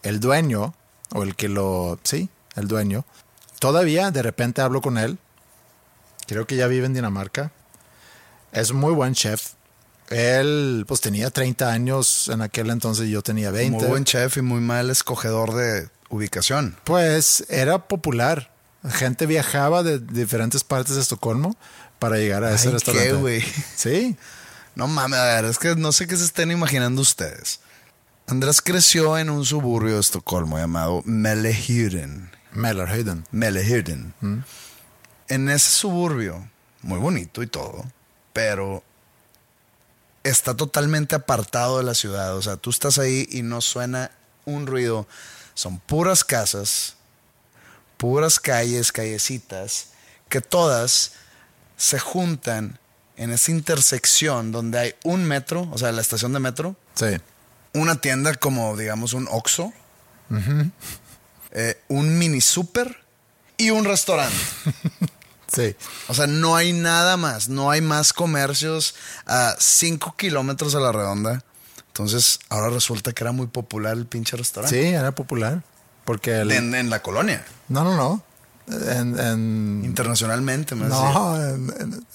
[0.02, 0.74] El dueño,
[1.12, 1.98] o el que lo.
[2.04, 3.04] Sí, el dueño.
[3.58, 5.18] Todavía de repente hablo con él.
[6.26, 7.52] Creo que ya vive en Dinamarca.
[8.52, 9.54] Es muy buen chef.
[10.08, 13.78] Él, pues tenía 30 años en aquel entonces y yo tenía 20.
[13.78, 16.76] Muy buen chef y muy mal escogedor de ubicación.
[16.84, 18.50] Pues era popular.
[18.88, 21.56] Gente viajaba de diferentes partes de Estocolmo
[21.98, 23.08] para llegar a ese Ay, restaurante.
[23.08, 23.44] ¿qué, güey?
[23.76, 24.16] Sí.
[24.74, 27.60] No mames, a ver, es que no sé qué se estén imaginando ustedes.
[28.26, 32.30] Andrés creció en un suburbio de Estocolmo llamado Mellehyden.
[32.52, 33.26] Mellerhöjden.
[33.32, 34.14] Mellehyden.
[35.28, 36.48] En ese suburbio,
[36.82, 37.84] muy bonito y todo,
[38.32, 38.82] pero
[40.22, 42.36] está totalmente apartado de la ciudad.
[42.36, 44.10] O sea, tú estás ahí y no suena
[44.44, 45.06] un ruido.
[45.60, 46.94] Son puras casas,
[47.98, 49.88] puras calles, callecitas,
[50.30, 51.12] que todas
[51.76, 52.78] se juntan
[53.18, 57.18] en esa intersección donde hay un metro, o sea, la estación de metro, Sí.
[57.74, 59.70] una tienda como, digamos, un Oxxo,
[61.50, 63.04] eh, un mini super
[63.58, 64.34] y un restaurante.
[65.52, 65.74] Sí.
[66.06, 68.94] O sea, no hay nada más, no hay más comercios
[69.26, 71.42] a 5 kilómetros a la redonda.
[72.04, 74.80] Entonces, ahora resulta que era muy popular el pinche restaurante.
[74.80, 75.62] Sí, era popular.
[76.04, 78.22] Porque el- En, en la colonia, No, no, no.
[78.68, 80.76] En, en- internacionalmente.
[80.76, 81.34] me no,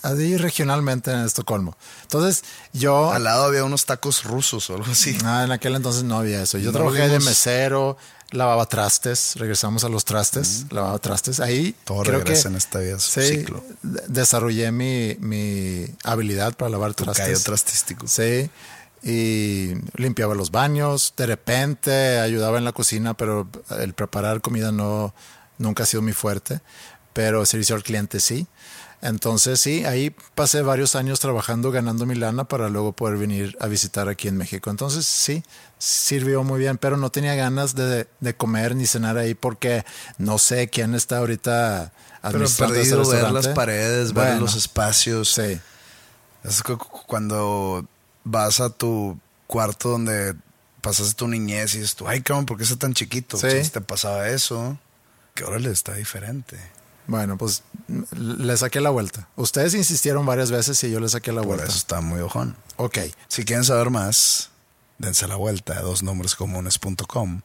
[0.03, 1.75] ahí regionalmente en Estocolmo.
[2.03, 3.11] Entonces, yo.
[3.11, 5.17] Al lado había unos tacos rusos o algo así.
[5.25, 6.57] Ah, en aquel entonces no había eso.
[6.57, 7.97] Yo No trabajé de mesero,
[8.31, 11.41] lavaba trastes, regresamos a los trastes, lavaba trastes.
[11.41, 13.61] Ahí Todo creo que en esta vida, sí, ciclo.
[13.83, 17.25] de- desarrollé mi, mi habilidad para lavar trastes.
[17.25, 18.07] callo trastístico.
[18.07, 18.49] Sí.
[19.07, 23.47] Y limpiaba los baños, de repente ayudaba en la cocina, pero
[23.79, 25.13] el preparar comida no
[25.59, 26.59] nunca ha sido mi fuerte,
[27.13, 28.47] pero servicio al cliente sí.
[29.03, 33.67] Entonces sí, ahí pasé varios años trabajando, ganando mi lana para luego poder venir a
[33.67, 34.71] visitar aquí en México.
[34.71, 35.43] Entonces sí,
[35.77, 39.85] sirvió muy bien, pero no tenía ganas de, de comer ni cenar ahí porque
[40.17, 41.91] no sé quién está ahorita
[42.21, 45.29] Pero perdido, ver las paredes, ver los espacios.
[45.33, 45.59] Sí,
[46.43, 47.85] Es cu- cu- cuando
[48.25, 49.17] vas a tu
[49.47, 50.35] cuarto donde
[50.81, 53.37] pasaste tu niñez y dices tú, ay, cabrón, ¿por qué está tan chiquito?
[53.37, 53.63] Sí.
[53.63, 54.77] Si te pasaba eso,
[55.33, 56.59] que ahora le está diferente.
[57.07, 57.63] bueno, pues
[58.11, 59.27] le saqué la vuelta.
[59.35, 61.65] Ustedes insistieron varias veces y yo le saqué la Por vuelta.
[61.67, 62.55] eso está muy ojón.
[62.77, 62.97] Ok,
[63.29, 64.49] Si quieren saber más,
[64.97, 67.41] dense la vuelta a dosnombrescomunes.com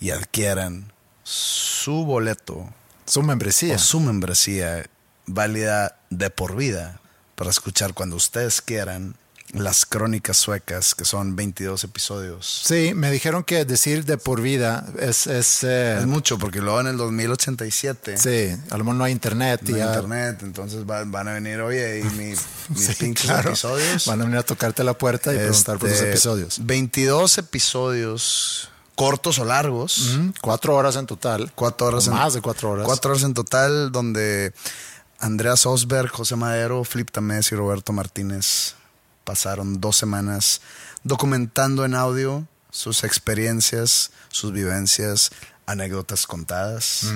[0.00, 2.68] y adquieran su boleto
[3.06, 3.76] su membresía.
[3.76, 4.84] o su membresía
[5.26, 7.00] válida de por vida
[7.34, 9.16] para escuchar cuando ustedes quieran
[9.54, 12.62] las crónicas suecas, que son 22 episodios.
[12.66, 15.26] Sí, me dijeron que decir de por vida es...
[15.26, 19.12] es, eh, Es mucho, porque luego en el 2087 sí, a lo mejor no hay
[19.12, 19.60] internet.
[19.64, 22.24] y no hay ya- internet, entonces va- van a venir, oye, y mi-
[22.68, 23.50] mis Sí, pinches claro.
[23.50, 24.06] episodios.
[24.06, 26.58] Van a venir a tocarte la puerta y preguntar por los Este, episodios.
[26.66, 30.18] 22 episodios cortos o largos.
[30.40, 31.52] Cuatro horas en total.
[31.54, 32.86] Cuatro horas O en- Más de cuatro horas.
[32.86, 34.52] Cuatro horas en total, donde
[35.18, 38.74] Andreas Osberg, José Madero, Flip Tamés y Roberto Martínez
[39.24, 40.60] pasaron dos semanas
[41.02, 45.30] documentando en audio sus experiencias, sus vivencias,
[45.66, 47.12] anécdotas contadas.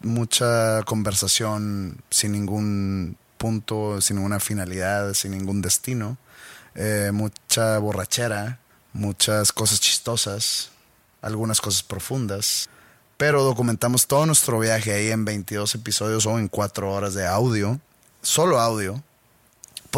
[0.00, 6.18] Mucha conversación sin ningún punto, sin ninguna finalidad, sin ningún destino.
[6.74, 8.60] Eh, mucha borrachera,
[8.92, 10.70] muchas cosas chistosas,
[11.22, 12.68] algunas cosas profundas.
[13.16, 17.80] Pero documentamos todo nuestro viaje ahí en 22 episodios o en 4 horas de audio.
[18.22, 19.02] Solo audio.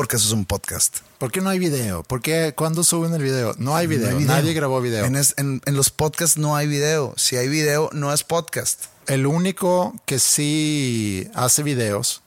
[0.01, 1.01] Porque eso es un podcast.
[1.19, 2.03] ¿Por qué no hay video?
[2.05, 3.55] ¿Por qué cuando suben el video?
[3.59, 4.07] No hay video.
[4.13, 4.35] No hay video.
[4.35, 5.05] Nadie grabó video.
[5.05, 7.13] En, es- en- en los podcasts no hay video.
[7.19, 8.87] Si hay video, no es podcast.
[9.07, 12.23] El único que sí hace videos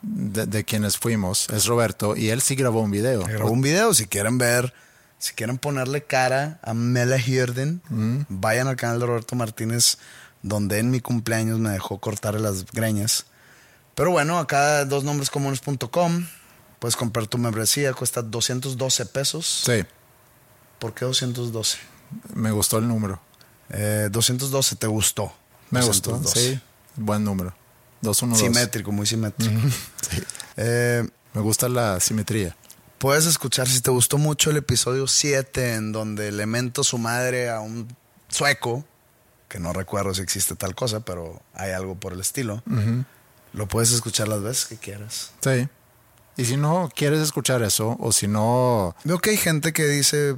[0.00, 3.22] de, de quienes fuimos es Roberto y él sí grabó un video.
[3.24, 3.92] Grabó un video.
[3.92, 4.72] Si quieren ver,
[5.18, 7.82] si quieren ponerle cara a Mela Hirden,
[8.30, 9.98] vayan al canal de Roberto Martínez,
[10.40, 13.26] donde en mi cumpleaños me dejó cortar las greñas.
[13.94, 16.26] Pero bueno, acá dosnombrescomunes.com.
[16.84, 19.62] Puedes comprar tu membresía, cuesta 212 pesos.
[19.64, 19.86] Sí,
[20.78, 21.78] ¿Por qué 212?
[22.34, 23.18] me gustó el número.
[23.70, 25.32] Eh, 212, ¿te gustó?
[25.70, 26.56] Me gustó, 212.
[26.56, 26.60] sí.
[26.96, 27.54] Buen número.
[28.02, 28.52] 212.
[28.52, 29.58] Simétrico, muy simétrico.
[30.10, 30.22] Sí.
[30.58, 32.54] Eh, Me gusta la simetría.
[32.98, 37.48] puedes escuchar si te gustó mucho el episodio 7 en donde le mento su madre
[37.48, 37.88] a un
[38.28, 38.84] sueco
[39.48, 42.62] que no recuerdo si existe tal cosa, pero hay algo por el estilo.
[43.54, 45.30] Lo puedes escuchar las veces que quieras.
[45.40, 45.66] Sí.
[46.36, 48.96] Y si no quieres escuchar eso, o si no.
[49.04, 50.36] Veo que hay gente que dice,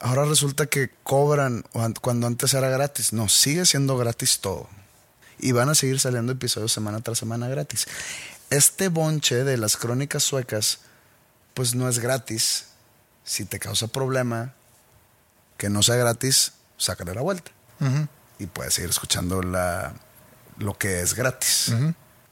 [0.00, 1.64] ahora resulta que cobran
[2.00, 3.12] cuando antes era gratis.
[3.12, 4.68] No, sigue siendo gratis todo.
[5.38, 7.86] Y van a seguir saliendo episodios semana tras semana gratis.
[8.50, 10.80] Este bonche de las crónicas suecas,
[11.54, 12.66] pues no es gratis.
[13.24, 14.54] Si te causa problema
[15.56, 17.52] que no sea gratis, sácale la vuelta.
[18.38, 19.94] Y puedes seguir escuchando la,
[20.58, 21.72] lo que es gratis.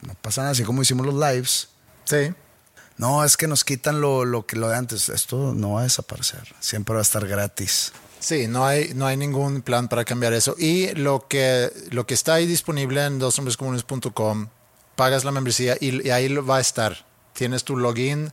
[0.03, 1.69] No pasa nada, así como hicimos los lives.
[2.05, 2.35] Sí.
[2.99, 5.09] No, es que nos quitan lo, lo, que lo de antes.
[5.09, 6.55] Esto no va a desaparecer.
[6.59, 7.93] Siempre va a estar gratis.
[8.19, 10.57] Sí, no hay, no hay ningún plan para cambiar eso.
[10.59, 14.49] Y lo que, lo que está ahí disponible en doshombrescomunes.com,
[14.97, 17.07] pagas la membresía y, ahí va a estar.
[17.33, 18.33] Tienes tu login.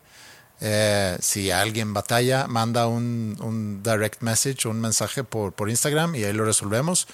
[0.61, 6.23] Eh, si alguien batalla, manda un, un, direct message, un mensaje por, por Instagram y
[6.23, 7.07] ahí lo resolvemos.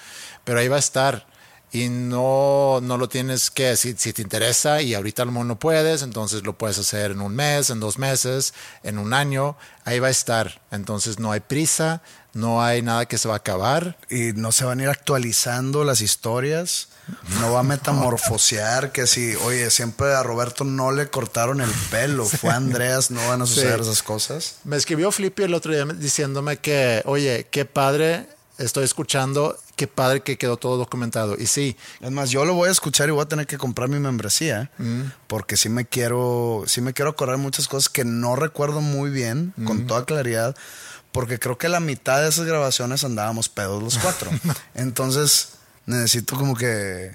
[0.44, 1.26] Pero ahí va a estar
[1.72, 6.02] y no, no lo tienes que, si, si te interesa y ahorita lo no puedes,
[6.02, 8.52] entonces lo puedes hacer en un mes, en dos meses,
[8.82, 9.56] en un año,
[9.86, 10.60] ahí va a estar.
[10.70, 12.02] Entonces no hay prisa,
[12.34, 13.96] no hay nada que se va a acabar.
[14.10, 16.88] Y no se van a ir actualizando las historias.
[17.40, 22.26] No va a metamorfosear que si, oye, siempre a Roberto no le cortaron el pelo,
[22.26, 24.56] fue Andreas, no van a suceder esas cosas.
[24.64, 30.20] Me escribió Flippy el otro día diciéndome que, oye, qué padre estoy escuchando, qué padre
[30.20, 31.34] que quedó todo documentado.
[31.36, 31.76] Y sí.
[32.00, 34.70] Es más, yo lo voy a escuchar y voy a tener que comprar mi membresía,
[34.78, 35.00] mm.
[35.26, 39.52] porque sí me quiero, sí me quiero acordar muchas cosas que no recuerdo muy bien,
[39.66, 39.86] con mm.
[39.88, 40.54] toda claridad,
[41.10, 44.30] porque creo que la mitad de esas grabaciones andábamos pedos los cuatro.
[44.76, 45.54] Entonces,
[45.84, 47.10] necesito como que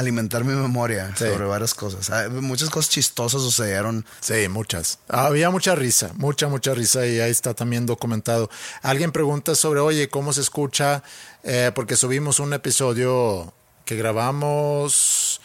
[0.00, 2.10] alimentar mi memoria sobre varias cosas.
[2.10, 4.04] Ah, muchas cosas chistosas sucedieron.
[4.20, 4.98] Sí, muchas.
[5.08, 8.50] Había mucha risa, mucha, mucha risa y ahí está también documentado.
[8.82, 11.04] Alguien pregunta sobre, oye, ¿cómo se escucha?
[11.42, 13.52] Eh, porque subimos un episodio
[13.84, 15.40] que grabamos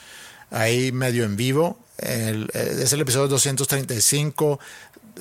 [0.52, 1.80] ahí medio en vivo.
[2.00, 4.60] Eh, es el episodio 235.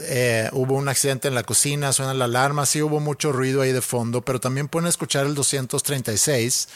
[0.00, 3.70] Eh, hubo un accidente en la cocina, suena la alarma, sí hubo mucho ruido ahí
[3.70, 6.68] de fondo, pero también pueden escuchar el 236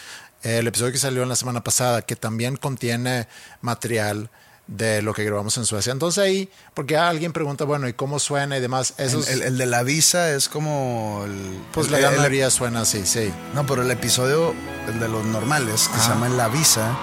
[0.43, 3.27] el episodio que salió en la semana pasada, que también contiene
[3.61, 4.31] material
[4.69, 5.93] de lo que grabamos en Suecia.
[5.93, 8.95] Entonces ahí, porque alguien pregunta, bueno, ¿y cómo suena y demás?
[8.99, 11.23] Eso el, de la visa es como...
[11.25, 13.33] El, pues la gran suena así, sí.
[13.55, 14.55] No, pero el episodio,
[14.87, 16.97] el de los normales, que se llama La Visa,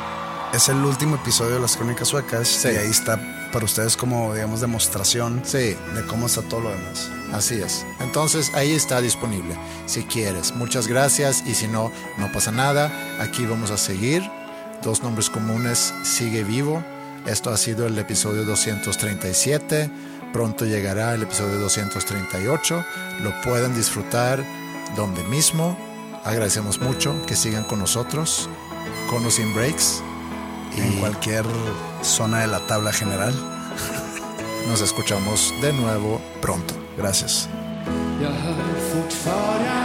[0.53, 3.20] es el último episodio de las crónicas suecas y ahí está
[3.51, 5.76] para ustedes como, digamos, demostración sí.
[5.95, 7.09] de cómo está todo lo demás.
[7.34, 7.86] Así es.
[7.99, 9.57] Entonces ahí está disponible,
[9.88, 10.53] si quieres.
[10.53, 12.91] Muchas gracias y si no, no pasa nada.
[13.20, 14.30] Aquí vamos a seguir.
[14.84, 16.84] Dos nombres comunes sigue vivo.
[17.26, 19.89] Esto ha sido el episodio 237.
[20.32, 22.86] Pronto llegará el episodio 238.
[23.21, 24.43] Lo pueden disfrutar
[24.95, 25.78] donde mismo.
[26.23, 28.49] Agradecemos mucho que sigan con nosotros.
[29.09, 30.01] Con o sin breaks.
[30.78, 31.45] Y en cualquier
[32.01, 33.34] zona de la tabla general.
[34.67, 36.73] Nos escuchamos de nuevo pronto.
[36.97, 37.49] Gracias.
[38.21, 38.55] Jag hör
[38.93, 39.84] fortfarande